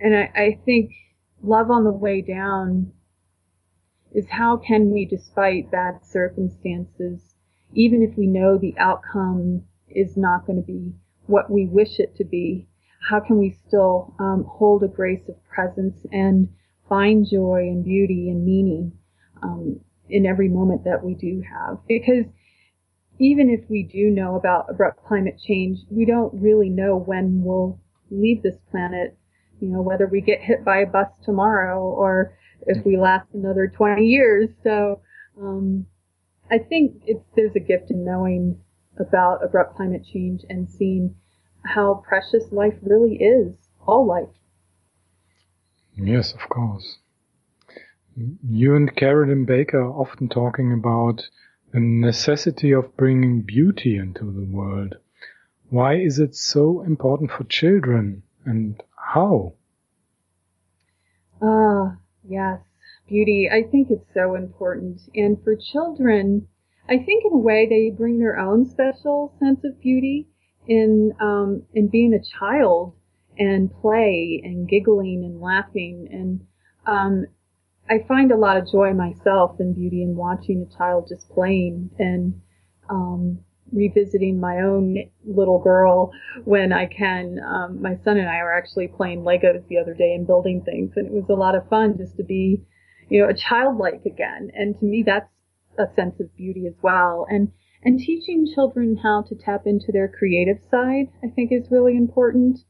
and 0.00 0.16
I, 0.16 0.30
I 0.34 0.58
think 0.64 0.90
love 1.42 1.70
on 1.70 1.84
the 1.84 1.92
way 1.92 2.20
down 2.20 2.92
is 4.14 4.26
how 4.30 4.56
can 4.56 4.90
we, 4.90 5.04
despite 5.04 5.70
bad 5.70 5.98
circumstances, 6.04 7.34
even 7.74 8.02
if 8.02 8.16
we 8.16 8.26
know 8.26 8.56
the 8.56 8.74
outcome 8.78 9.64
is 9.88 10.16
not 10.16 10.46
going 10.46 10.60
to 10.60 10.66
be 10.66 10.92
what 11.26 11.50
we 11.50 11.66
wish 11.66 11.98
it 11.98 12.14
to 12.16 12.24
be, 12.24 12.66
how 13.08 13.20
can 13.20 13.38
we 13.38 13.58
still 13.66 14.14
um, 14.18 14.44
hold 14.48 14.82
a 14.82 14.88
grace 14.88 15.28
of 15.28 15.44
presence 15.44 16.06
and 16.12 16.48
find 16.88 17.26
joy 17.28 17.60
and 17.60 17.84
beauty 17.84 18.30
and 18.30 18.44
meaning 18.44 18.92
um, 19.42 19.80
in 20.08 20.24
every 20.24 20.48
moment 20.48 20.84
that 20.84 21.04
we 21.04 21.14
do 21.14 21.42
have? 21.42 21.78
Because 21.88 22.26
even 23.18 23.50
if 23.50 23.68
we 23.68 23.82
do 23.82 24.10
know 24.10 24.36
about 24.36 24.70
abrupt 24.70 25.04
climate 25.04 25.40
change, 25.44 25.80
we 25.90 26.04
don't 26.04 26.32
really 26.34 26.68
know 26.68 26.96
when 26.96 27.42
we'll 27.42 27.78
leave 28.10 28.42
this 28.42 28.56
planet. 28.70 29.16
You 29.60 29.68
know, 29.68 29.82
whether 29.82 30.06
we 30.06 30.20
get 30.20 30.40
hit 30.40 30.64
by 30.64 30.78
a 30.78 30.86
bus 30.86 31.08
tomorrow 31.24 31.80
or 31.80 32.36
if 32.66 32.84
we 32.84 32.96
last 32.96 33.26
another 33.34 33.68
20 33.68 34.04
years. 34.04 34.50
So, 34.62 35.00
um, 35.40 35.86
I 36.50 36.58
think 36.58 37.02
it's, 37.06 37.24
there's 37.34 37.56
a 37.56 37.60
gift 37.60 37.90
in 37.90 38.04
knowing 38.04 38.60
about 38.98 39.44
abrupt 39.44 39.76
climate 39.76 40.04
change 40.12 40.42
and 40.48 40.68
seeing 40.68 41.16
how 41.64 42.02
precious 42.06 42.44
life 42.52 42.74
really 42.82 43.16
is, 43.16 43.54
all 43.86 44.06
life. 44.06 44.28
Yes, 45.96 46.32
of 46.32 46.48
course. 46.48 46.98
You 48.48 48.76
and 48.76 48.94
Carolyn 48.94 49.44
Baker 49.44 49.80
are 49.80 50.00
often 50.00 50.28
talking 50.28 50.72
about 50.72 51.22
the 51.72 51.80
necessity 51.80 52.72
of 52.72 52.96
bringing 52.96 53.40
beauty 53.40 53.96
into 53.96 54.30
the 54.30 54.44
world. 54.44 54.96
Why 55.70 55.96
is 55.96 56.18
it 56.18 56.36
so 56.36 56.82
important 56.82 57.30
for 57.32 57.44
children 57.44 58.22
and 58.44 58.80
how? 58.96 59.54
Ah, 61.42 61.46
uh, 61.46 61.96
yes, 62.26 62.60
beauty. 63.08 63.48
I 63.50 63.62
think 63.62 63.90
it's 63.90 64.12
so 64.14 64.34
important. 64.34 65.00
And 65.14 65.42
for 65.42 65.56
children, 65.56 66.48
I 66.88 66.98
think 66.98 67.24
in 67.24 67.32
a 67.32 67.38
way 67.38 67.66
they 67.66 67.90
bring 67.90 68.18
their 68.18 68.38
own 68.38 68.66
special 68.66 69.34
sense 69.38 69.64
of 69.64 69.80
beauty 69.80 70.28
in 70.66 71.14
um, 71.20 71.62
in 71.74 71.88
being 71.88 72.14
a 72.14 72.38
child 72.38 72.94
and 73.38 73.72
play 73.80 74.40
and 74.44 74.68
giggling 74.68 75.24
and 75.24 75.40
laughing 75.40 76.08
and 76.10 76.46
um, 76.86 77.26
I 77.88 77.98
find 78.08 78.32
a 78.32 78.36
lot 78.36 78.56
of 78.56 78.70
joy 78.70 78.94
myself 78.94 79.60
in 79.60 79.74
beauty 79.74 80.02
in 80.02 80.16
watching 80.16 80.62
a 80.62 80.76
child 80.76 81.06
just 81.08 81.28
playing 81.30 81.90
and 81.98 82.40
um, 82.88 83.40
revisiting 83.74 84.40
my 84.40 84.60
own 84.60 84.96
little 85.24 85.58
girl 85.58 86.12
when 86.44 86.72
I 86.72 86.86
can. 86.86 87.38
Um, 87.44 87.82
my 87.82 87.96
son 88.04 88.18
and 88.18 88.28
I 88.28 88.42
were 88.42 88.56
actually 88.56 88.88
playing 88.88 89.22
Legos 89.22 89.66
the 89.68 89.78
other 89.78 89.94
day 89.94 90.14
and 90.14 90.26
building 90.26 90.62
things, 90.64 90.92
and 90.96 91.06
it 91.06 91.12
was 91.12 91.28
a 91.28 91.34
lot 91.34 91.54
of 91.54 91.68
fun 91.68 91.96
just 91.98 92.16
to 92.16 92.24
be, 92.24 92.62
you 93.08 93.20
know, 93.20 93.28
a 93.28 93.34
childlike 93.34 94.04
again. 94.06 94.50
And 94.54 94.78
to 94.78 94.84
me, 94.84 95.02
that's 95.04 95.30
a 95.78 95.86
sense 95.94 96.20
of 96.20 96.34
beauty 96.36 96.66
as 96.66 96.74
well. 96.82 97.26
And 97.28 97.52
and 97.82 97.98
teaching 97.98 98.50
children 98.54 98.96
how 98.96 99.22
to 99.28 99.34
tap 99.34 99.66
into 99.66 99.92
their 99.92 100.08
creative 100.08 100.58
side, 100.70 101.08
I 101.22 101.28
think 101.28 101.52
is 101.52 101.70
really 101.70 101.96
important. 101.96 102.60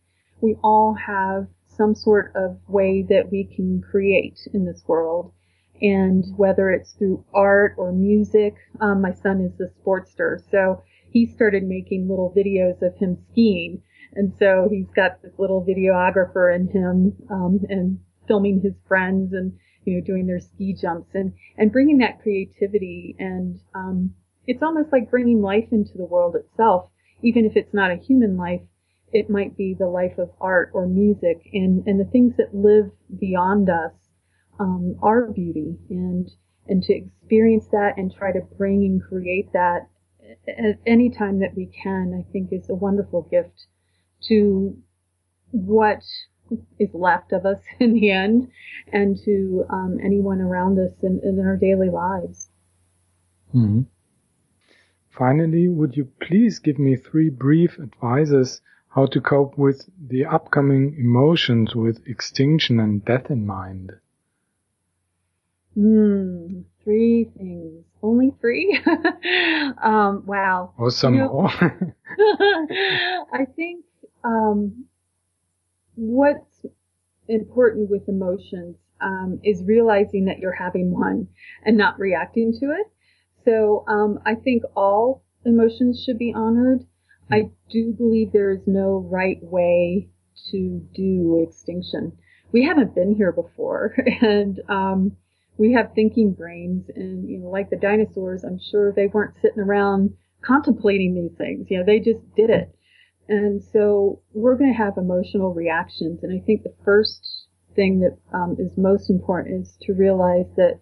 We 0.41 0.57
all 0.65 0.95
have 0.95 1.47
some 1.69 1.95
sort 1.95 2.33
of 2.35 2.59
way 2.69 3.05
that 3.09 3.31
we 3.31 3.45
can 3.45 3.81
create 3.81 4.41
in 4.53 4.65
this 4.65 4.83
world. 4.87 5.33
And 5.81 6.25
whether 6.37 6.71
it's 6.71 6.93
through 6.93 7.25
art 7.33 7.75
or 7.77 7.93
music, 7.93 8.55
um, 8.81 9.03
my 9.03 9.13
son 9.13 9.41
is 9.41 9.61
a 9.61 9.71
sportster, 9.81 10.39
so 10.51 10.83
he 11.15 11.25
started 11.27 11.63
making 11.63 12.09
little 12.09 12.35
videos 12.37 12.83
of 12.83 12.97
him 12.97 13.17
skiing. 13.31 13.81
And 14.15 14.35
so 14.37 14.69
he's 14.69 14.91
got 14.95 15.23
this 15.23 15.33
little 15.39 15.65
videographer 15.65 16.55
in 16.55 16.69
him, 16.69 17.15
um, 17.31 17.61
and 17.69 18.01
filming 18.27 18.61
his 18.61 18.75
friends 18.89 19.33
and, 19.33 19.57
you 19.85 19.95
know, 19.95 20.01
doing 20.05 20.27
their 20.27 20.41
ski 20.41 20.75
jumps 20.75 21.15
and, 21.15 21.33
and 21.57 21.71
bringing 21.71 21.99
that 21.99 22.21
creativity 22.21 23.15
and, 23.19 23.61
um, 23.75 24.15
it's 24.47 24.63
almost 24.63 24.93
like 24.93 25.11
bringing 25.11 25.41
life 25.41 25.69
into 25.71 25.97
the 25.97 26.05
world 26.05 26.35
itself, 26.35 26.91
even 27.23 27.47
if 27.47 27.57
it's 27.57 27.73
not 27.73 27.93
a 27.93 27.97
human 27.97 28.37
life. 28.37 28.61
It 29.13 29.31
might 29.31 29.57
be 29.57 29.75
the 29.79 29.87
life 29.87 30.19
of 30.19 30.31
art 30.41 30.73
or 30.75 30.87
music 30.89 31.49
and, 31.53 31.87
and 31.87 32.01
the 32.01 32.11
things 32.11 32.35
that 32.39 32.55
live 32.55 32.91
beyond 33.21 33.71
us, 33.71 33.93
um, 34.59 34.97
are 35.01 35.31
beauty 35.31 35.77
and, 35.91 36.29
and 36.67 36.83
to 36.83 36.93
experience 36.93 37.69
that 37.69 37.95
and 37.97 38.13
try 38.13 38.33
to 38.33 38.41
bring 38.59 38.85
and 38.85 39.01
create 39.01 39.53
that 39.53 39.89
at 40.49 40.79
any 40.87 41.11
time 41.11 41.41
that 41.41 41.57
we 41.57 41.67
can, 41.67 42.15
I 42.15 42.31
think 42.33 42.53
is 42.53 42.69
a 42.69 42.75
wonderful 42.75 43.23
gift 43.23 43.67
to 44.29 44.77
what 45.51 46.03
is 46.79 46.91
left 46.93 47.33
of 47.33 47.47
us 47.47 47.61
in 47.81 47.95
the 47.95 48.11
end 48.11 48.51
and 48.93 49.17
to 49.25 49.65
um, 49.71 49.99
anyone 50.03 50.41
around 50.41 50.79
us 50.79 50.93
in, 51.03 51.21
in 51.23 51.41
our 51.41 51.57
daily 51.57 51.89
lives. 51.89 52.49
Mm-hmm. 53.55 53.83
Finally, 55.11 55.69
would 55.69 55.97
you 55.97 56.09
please 56.21 56.59
give 56.59 56.79
me 56.79 56.97
three 56.97 57.31
brief 57.31 57.79
advices 57.79 58.61
how 58.89 59.07
to 59.07 59.21
cope 59.21 59.57
with 59.57 59.89
the 60.09 60.25
upcoming 60.25 60.95
emotions 60.99 61.75
with 61.75 62.07
extinction 62.07 62.81
and 62.81 63.05
death 63.05 63.31
in 63.31 63.47
mind? 63.47 63.93
Hmm, 65.75 66.63
three 66.85 67.31
things. 67.37 67.85
Only 68.03 68.33
three? 68.41 68.79
um, 69.83 70.25
wow. 70.27 70.75
Or 70.77 70.91
some 70.91 71.15
you 71.15 71.21
know, 71.21 71.33
more. 71.33 71.51
I 73.33 73.47
think 73.57 73.85
um, 74.23 74.85
what's 75.95 76.67
important 77.29 77.91
with 77.91 78.09
emotions 78.09 78.77
um, 79.01 79.41
is 79.43 79.63
realizing 79.65 80.27
that 80.27 80.39
you're 80.39 80.53
having 80.53 80.93
one 80.93 81.29
and 81.65 81.77
not 81.77 81.99
reacting 81.99 82.53
to 82.61 82.67
it. 82.67 82.87
So 83.45 83.85
um, 83.89 84.21
I 84.25 84.35
think 84.35 84.63
all 84.77 85.23
emotions 85.45 86.03
should 86.03 86.19
be 86.19 86.33
honored. 86.35 86.87
I 87.31 87.51
do 87.71 87.93
believe 87.93 88.33
there 88.33 88.51
is 88.51 88.67
no 88.67 89.07
right 89.11 89.43
way 89.43 90.09
to 90.51 90.87
do 90.95 91.47
extinction. 91.47 92.13
We 92.53 92.65
haven't 92.65 92.95
been 92.95 93.15
here 93.15 93.33
before, 93.33 93.95
and 94.21 94.61
um, 94.69 95.17
we 95.57 95.73
have 95.73 95.95
thinking 95.95 96.33
brains, 96.33 96.91
and 96.95 97.29
you 97.29 97.39
know, 97.39 97.49
like 97.49 97.71
the 97.71 97.77
dinosaurs, 97.77 98.45
I'm 98.45 98.59
sure 98.59 98.93
they 98.93 99.07
weren't 99.07 99.37
sitting 99.41 99.61
around 99.61 100.15
contemplating 100.45 101.15
these 101.15 101.37
things. 101.37 101.69
You 101.71 101.79
know, 101.79 101.85
they 101.85 101.99
just 101.99 102.21
did 102.35 102.51
it. 102.51 102.75
And 103.29 103.63
so 103.63 104.21
we're 104.33 104.57
going 104.57 104.73
to 104.73 104.79
have 104.79 104.99
emotional 104.99 105.55
reactions. 105.55 106.23
And 106.23 106.33
I 106.33 106.45
think 106.45 106.63
the 106.63 106.75
first 106.85 107.47
thing 107.75 108.01
that 108.01 108.19
um, 108.37 108.57
is 108.59 108.77
most 108.77 109.09
important 109.09 109.63
is 109.63 109.77
to 109.83 109.95
realize 109.95 110.47
that 110.57 110.81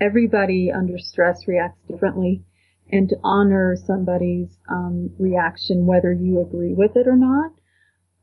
everybody 0.00 0.70
under 0.74 0.98
stress 0.98 1.46
reacts 1.46 1.80
differently 1.88 2.42
and 2.90 3.08
to 3.08 3.16
honor 3.22 3.76
somebody's 3.76 4.56
um, 4.68 5.10
reaction, 5.18 5.86
whether 5.86 6.12
you 6.12 6.40
agree 6.40 6.72
with 6.72 6.96
it 6.96 7.06
or 7.06 7.16
not. 7.16 7.52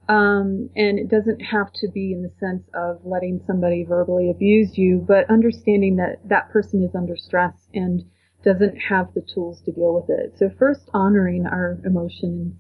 Um, 0.10 0.70
and 0.76 1.00
it 1.00 1.10
doesn't 1.10 1.40
have 1.40 1.72
to 1.76 1.88
be 1.88 2.12
in 2.12 2.24
the 2.24 2.32
sense 2.40 2.64
of 2.74 3.00
letting 3.06 3.42
somebody 3.48 3.86
verbally 3.86 4.30
abuse 4.30 4.78
you, 4.78 5.04
but 5.08 5.30
understanding 5.30 5.96
that 5.96 6.20
that 6.28 6.50
person 6.50 6.84
is 6.84 6.94
under 6.94 7.16
stress 7.16 7.70
and 7.74 8.04
doesn't 8.44 8.76
have 8.90 9.14
the 9.14 9.26
tools 9.34 9.62
to 9.62 9.72
deal 9.72 9.94
with 9.94 10.10
it. 10.10 10.38
So 10.38 10.50
first 10.60 10.90
honoring 10.94 11.46
our 11.46 11.80
emotions 11.86 12.56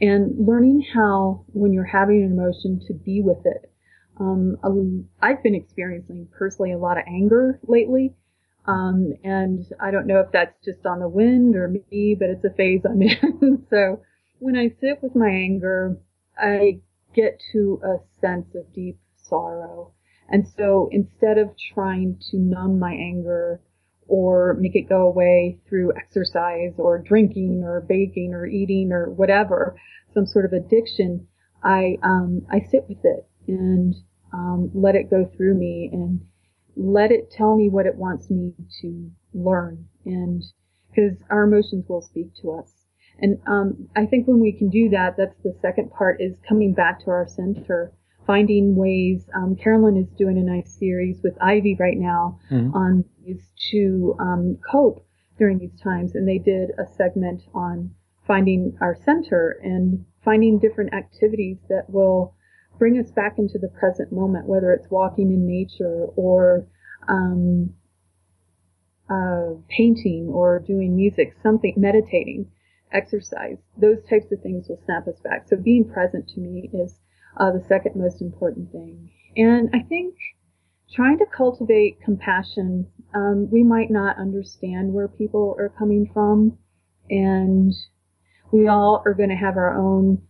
and 0.00 0.46
learning 0.46 0.84
how, 0.94 1.44
when 1.52 1.72
you're 1.72 1.84
having 1.84 2.24
an 2.24 2.32
emotion, 2.32 2.80
to 2.88 2.94
be 2.94 3.20
with 3.22 3.44
it. 3.44 3.70
Um, 4.18 4.58
I've 5.22 5.42
been 5.42 5.54
experiencing 5.54 6.28
personally 6.36 6.72
a 6.72 6.78
lot 6.78 6.98
of 6.98 7.04
anger 7.06 7.60
lately, 7.66 8.14
um, 8.66 9.14
and 9.24 9.64
I 9.80 9.90
don't 9.90 10.06
know 10.06 10.20
if 10.20 10.32
that's 10.32 10.56
just 10.64 10.84
on 10.84 11.00
the 11.00 11.08
wind 11.08 11.56
or 11.56 11.68
me, 11.68 12.16
but 12.18 12.28
it's 12.28 12.44
a 12.44 12.50
phase 12.50 12.82
I'm 12.84 13.00
in. 13.00 13.66
so 13.70 14.02
when 14.38 14.56
I 14.56 14.68
sit 14.80 15.02
with 15.02 15.14
my 15.14 15.28
anger, 15.28 15.96
I 16.40 16.80
get 17.14 17.40
to 17.52 17.80
a 17.84 17.98
sense 18.20 18.54
of 18.54 18.72
deep 18.72 18.98
sorrow. 19.16 19.92
And 20.28 20.46
so 20.56 20.88
instead 20.92 21.38
of 21.38 21.56
trying 21.56 22.18
to 22.30 22.38
numb 22.38 22.78
my 22.78 22.92
anger 22.92 23.60
or 24.06 24.54
make 24.58 24.74
it 24.74 24.88
go 24.88 25.02
away 25.06 25.58
through 25.68 25.92
exercise 25.96 26.74
or 26.78 26.98
drinking 26.98 27.62
or 27.64 27.80
baking 27.80 28.32
or 28.34 28.46
eating 28.46 28.92
or 28.92 29.10
whatever, 29.10 29.76
some 30.14 30.26
sort 30.26 30.44
of 30.44 30.52
addiction, 30.52 31.26
I, 31.62 31.98
um, 32.02 32.46
I 32.50 32.60
sit 32.60 32.88
with 32.88 33.04
it 33.04 33.26
and, 33.46 33.94
um, 34.32 34.70
let 34.74 34.94
it 34.94 35.10
go 35.10 35.24
through 35.36 35.54
me 35.54 35.90
and 35.92 36.20
let 36.76 37.10
it 37.10 37.30
tell 37.30 37.56
me 37.56 37.68
what 37.68 37.86
it 37.86 37.96
wants 37.96 38.30
me 38.30 38.54
to 38.80 39.10
learn 39.34 39.86
and 40.04 40.42
because 40.88 41.22
our 41.30 41.44
emotions 41.44 41.88
will 41.88 42.02
speak 42.02 42.34
to 42.42 42.52
us. 42.52 42.79
And 43.20 43.38
um, 43.46 43.88
I 43.96 44.06
think 44.06 44.26
when 44.26 44.40
we 44.40 44.52
can 44.52 44.70
do 44.70 44.88
that, 44.90 45.16
that's 45.16 45.36
the 45.42 45.54
second 45.60 45.90
part 45.90 46.20
is 46.20 46.34
coming 46.48 46.72
back 46.72 47.04
to 47.04 47.10
our 47.10 47.26
center, 47.28 47.92
finding 48.26 48.76
ways. 48.76 49.28
Um, 49.34 49.56
Carolyn 49.56 49.96
is 49.96 50.08
doing 50.18 50.38
a 50.38 50.42
nice 50.42 50.72
series 50.78 51.20
with 51.22 51.34
Ivy 51.40 51.76
right 51.78 51.98
now 51.98 52.38
mm-hmm. 52.50 52.74
on 52.74 53.04
ways 53.22 53.42
to 53.72 54.16
um, 54.18 54.58
cope 54.70 55.06
during 55.38 55.58
these 55.58 55.78
times, 55.82 56.14
and 56.14 56.26
they 56.26 56.38
did 56.38 56.70
a 56.78 56.86
segment 56.96 57.42
on 57.54 57.90
finding 58.26 58.76
our 58.80 58.96
center 59.04 59.58
and 59.62 60.04
finding 60.24 60.58
different 60.58 60.94
activities 60.94 61.58
that 61.68 61.84
will 61.88 62.34
bring 62.78 62.98
us 62.98 63.10
back 63.10 63.38
into 63.38 63.58
the 63.58 63.68
present 63.68 64.12
moment, 64.12 64.46
whether 64.46 64.72
it's 64.72 64.90
walking 64.90 65.30
in 65.30 65.46
nature 65.46 66.06
or 66.16 66.66
um, 67.08 67.74
uh, 69.10 69.50
painting 69.68 70.28
or 70.32 70.60
doing 70.60 70.96
music, 70.96 71.34
something, 71.42 71.74
meditating, 71.76 72.46
exercise. 72.92 73.58
Those 73.76 73.98
types 74.08 74.32
of 74.32 74.40
things 74.42 74.68
will 74.68 74.80
snap 74.84 75.06
us 75.06 75.20
back. 75.22 75.48
So 75.48 75.56
being 75.56 75.88
present 75.88 76.28
to 76.30 76.40
me 76.40 76.70
is 76.72 76.98
uh, 77.36 77.52
the 77.52 77.64
second 77.68 77.96
most 77.96 78.20
important 78.20 78.72
thing. 78.72 79.10
And 79.36 79.70
I 79.72 79.80
think 79.80 80.14
trying 80.92 81.18
to 81.18 81.26
cultivate 81.26 82.00
compassion, 82.00 82.86
um, 83.14 83.48
we 83.50 83.62
might 83.62 83.90
not 83.90 84.18
understand 84.18 84.92
where 84.92 85.08
people 85.08 85.54
are 85.58 85.72
coming 85.78 86.10
from, 86.12 86.58
and 87.08 87.72
we 88.52 88.68
all 88.68 89.02
are 89.06 89.14
going 89.14 89.28
to 89.28 89.36
have 89.36 89.56
our 89.56 89.74
own 89.74 90.22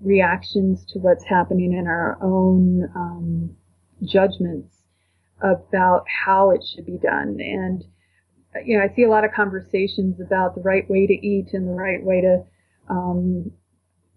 reactions 0.00 0.84
to 0.86 0.98
what's 0.98 1.24
happening 1.24 1.74
and 1.74 1.88
our 1.88 2.18
own 2.22 2.88
um, 2.94 3.56
judgments 4.04 4.76
about 5.40 6.04
how 6.08 6.50
it 6.50 6.64
should 6.64 6.86
be 6.86 6.98
done. 6.98 7.38
And 7.40 7.84
you 8.64 8.78
know, 8.78 8.84
I 8.84 8.94
see 8.94 9.02
a 9.02 9.08
lot 9.08 9.24
of 9.24 9.32
conversations 9.32 10.20
about 10.20 10.54
the 10.54 10.62
right 10.62 10.88
way 10.88 11.06
to 11.06 11.12
eat 11.12 11.48
and 11.52 11.68
the 11.68 11.72
right 11.72 12.02
way 12.02 12.22
to 12.22 12.44
um, 12.88 13.52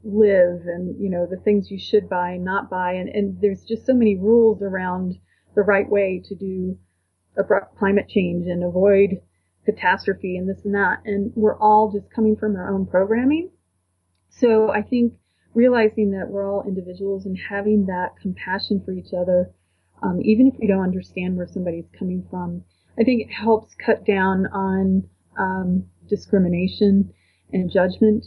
live, 0.03 0.61
and 0.65 0.99
you 1.01 1.09
know, 1.09 1.27
the 1.29 1.37
things 1.37 1.69
you 1.69 1.79
should 1.79 2.09
buy 2.09 2.31
and 2.31 2.45
not 2.45 2.69
buy, 2.69 2.93
and, 2.93 3.09
and 3.09 3.41
there's 3.41 3.63
just 3.63 3.85
so 3.85 3.93
many 3.93 4.15
rules 4.15 4.61
around 4.61 5.19
the 5.55 5.61
right 5.61 5.89
way 5.89 6.21
to 6.25 6.35
do 6.35 6.77
abrupt 7.37 7.77
climate 7.77 8.07
change 8.07 8.47
and 8.47 8.63
avoid 8.63 9.21
catastrophe 9.65 10.37
and 10.37 10.49
this 10.49 10.63
and 10.65 10.73
that. 10.73 11.01
And 11.05 11.31
we're 11.35 11.57
all 11.57 11.91
just 11.91 12.11
coming 12.13 12.35
from 12.35 12.55
our 12.55 12.73
own 12.73 12.85
programming. 12.85 13.51
So 14.29 14.71
I 14.71 14.81
think 14.81 15.13
realizing 15.53 16.11
that 16.11 16.29
we're 16.29 16.49
all 16.49 16.63
individuals 16.67 17.25
and 17.25 17.37
having 17.37 17.85
that 17.85 18.15
compassion 18.21 18.81
for 18.83 18.91
each 18.91 19.13
other, 19.13 19.51
um, 20.01 20.19
even 20.23 20.47
if 20.47 20.55
we 20.59 20.67
don't 20.67 20.83
understand 20.83 21.35
where 21.35 21.47
somebody's 21.47 21.89
coming 21.97 22.25
from, 22.29 22.63
I 22.99 23.03
think 23.03 23.21
it 23.21 23.31
helps 23.31 23.73
cut 23.75 24.05
down 24.05 24.47
on 24.47 25.09
um, 25.37 25.85
discrimination 26.07 27.13
and 27.51 27.71
judgment 27.71 28.25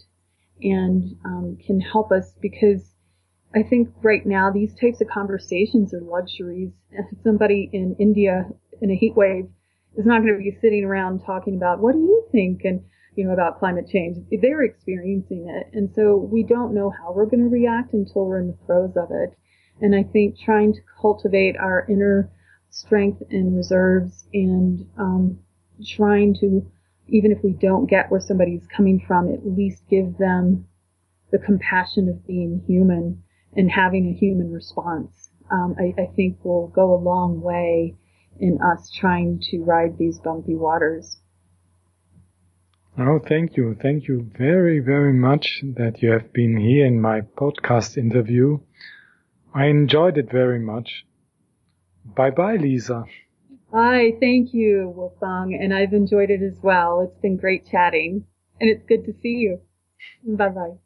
and 0.62 1.16
um, 1.24 1.58
can 1.64 1.80
help 1.80 2.12
us 2.12 2.32
because 2.40 2.94
I 3.54 3.62
think 3.62 3.90
right 4.02 4.24
now 4.24 4.50
these 4.50 4.74
types 4.74 5.00
of 5.00 5.08
conversations 5.08 5.94
are 5.94 6.00
luxuries. 6.00 6.72
Somebody 7.22 7.70
in 7.72 7.94
India 7.98 8.46
in 8.80 8.90
a 8.90 8.96
heat 8.96 9.14
wave 9.14 9.48
is 9.96 10.06
not 10.06 10.22
going 10.22 10.34
to 10.34 10.38
be 10.38 10.58
sitting 10.60 10.84
around 10.84 11.20
talking 11.24 11.56
about 11.56 11.80
what 11.80 11.92
do 11.92 12.00
you 12.00 12.26
think 12.32 12.62
and 12.64 12.82
you 13.14 13.24
know 13.24 13.32
about 13.32 13.60
climate 13.60 13.86
change. 13.88 14.18
They're 14.30 14.62
experiencing 14.62 15.48
it, 15.48 15.76
and 15.76 15.88
so 15.94 16.16
we 16.16 16.42
don't 16.42 16.74
know 16.74 16.90
how 16.90 17.12
we're 17.12 17.26
going 17.26 17.44
to 17.44 17.48
react 17.48 17.92
until 17.92 18.26
we're 18.26 18.40
in 18.40 18.48
the 18.48 18.58
throes 18.66 18.96
of 18.96 19.10
it. 19.12 19.38
And 19.80 19.94
I 19.94 20.02
think 20.02 20.38
trying 20.38 20.72
to 20.74 20.80
cultivate 21.00 21.56
our 21.56 21.86
inner 21.88 22.30
strength 22.74 23.22
and 23.30 23.56
reserves 23.56 24.26
and 24.32 24.86
um, 24.98 25.38
trying 25.86 26.34
to 26.34 26.66
even 27.08 27.30
if 27.30 27.42
we 27.42 27.52
don't 27.52 27.86
get 27.86 28.10
where 28.10 28.20
somebody's 28.20 28.66
coming 28.74 29.02
from, 29.06 29.32
at 29.32 29.46
least 29.46 29.82
give 29.90 30.16
them 30.18 30.66
the 31.30 31.38
compassion 31.38 32.08
of 32.08 32.26
being 32.26 32.62
human 32.66 33.22
and 33.54 33.70
having 33.70 34.08
a 34.08 34.18
human 34.18 34.52
response, 34.52 35.30
um, 35.50 35.74
I, 35.78 36.00
I 36.00 36.06
think 36.16 36.44
will 36.44 36.68
go 36.68 36.94
a 36.94 37.00
long 37.00 37.40
way 37.40 37.94
in 38.40 38.58
us 38.62 38.90
trying 38.90 39.40
to 39.50 39.62
ride 39.62 39.98
these 39.98 40.18
bumpy 40.18 40.54
waters. 40.54 41.18
Oh, 42.96 43.18
thank 43.18 43.56
you. 43.56 43.76
Thank 43.80 44.08
you 44.08 44.30
very, 44.38 44.78
very 44.78 45.12
much 45.12 45.62
that 45.76 46.00
you 46.00 46.10
have 46.10 46.32
been 46.32 46.56
here 46.56 46.86
in 46.86 47.00
my 47.00 47.20
podcast 47.20 47.98
interview. 47.98 48.60
I 49.52 49.66
enjoyed 49.66 50.16
it 50.16 50.30
very 50.30 50.60
much. 50.60 51.04
Bye 52.04 52.30
bye, 52.30 52.56
Lisa. 52.56 53.04
Hi, 53.72 54.12
thank 54.20 54.54
you, 54.54 54.92
Wolfgang, 54.94 55.58
and 55.60 55.74
I've 55.74 55.92
enjoyed 55.92 56.30
it 56.30 56.42
as 56.42 56.56
well. 56.62 57.00
It's 57.00 57.20
been 57.20 57.36
great 57.36 57.66
chatting, 57.66 58.24
and 58.60 58.70
it's 58.70 58.84
good 58.86 59.04
to 59.06 59.12
see 59.20 59.36
you. 59.36 59.60
Bye 60.24 60.48
bye. 60.50 60.78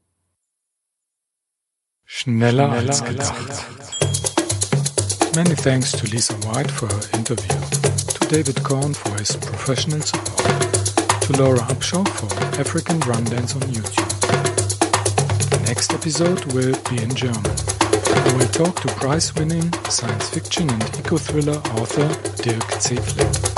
Schneller, 2.07 2.71
als 2.71 3.03
gedacht. 3.03 3.67
Many 5.37 5.55
thanks 5.55 5.93
to 5.93 6.07
Lisa 6.11 6.35
White 6.47 6.71
for 6.71 6.87
her 6.87 7.19
interview, 7.19 7.61
to 8.15 8.29
David 8.29 8.63
Korn 8.65 8.95
for 8.95 9.15
his 9.19 9.37
professional 9.37 10.01
support, 10.01 11.21
to 11.23 11.33
Laura 11.43 11.61
Upshaw 11.69 12.09
for 12.09 12.33
African 12.59 12.99
Drum 13.01 13.25
Dance 13.25 13.55
on 13.55 13.63
YouTube. 13.63 14.09
The 15.51 15.61
next 15.67 15.93
episode 15.93 16.43
will 16.55 16.75
be 16.89 17.03
in 17.03 17.15
German. 17.15 17.45
I 18.29 18.37
will 18.37 18.49
talk 18.49 18.79
to 18.83 18.89
prize-winning 18.89 19.73
science 19.89 20.29
fiction 20.29 20.69
and 20.69 20.99
eco-thriller 20.99 21.57
author 21.81 22.09
Dirk 22.43 22.71
C. 22.73 22.97
Fleck. 22.97 23.58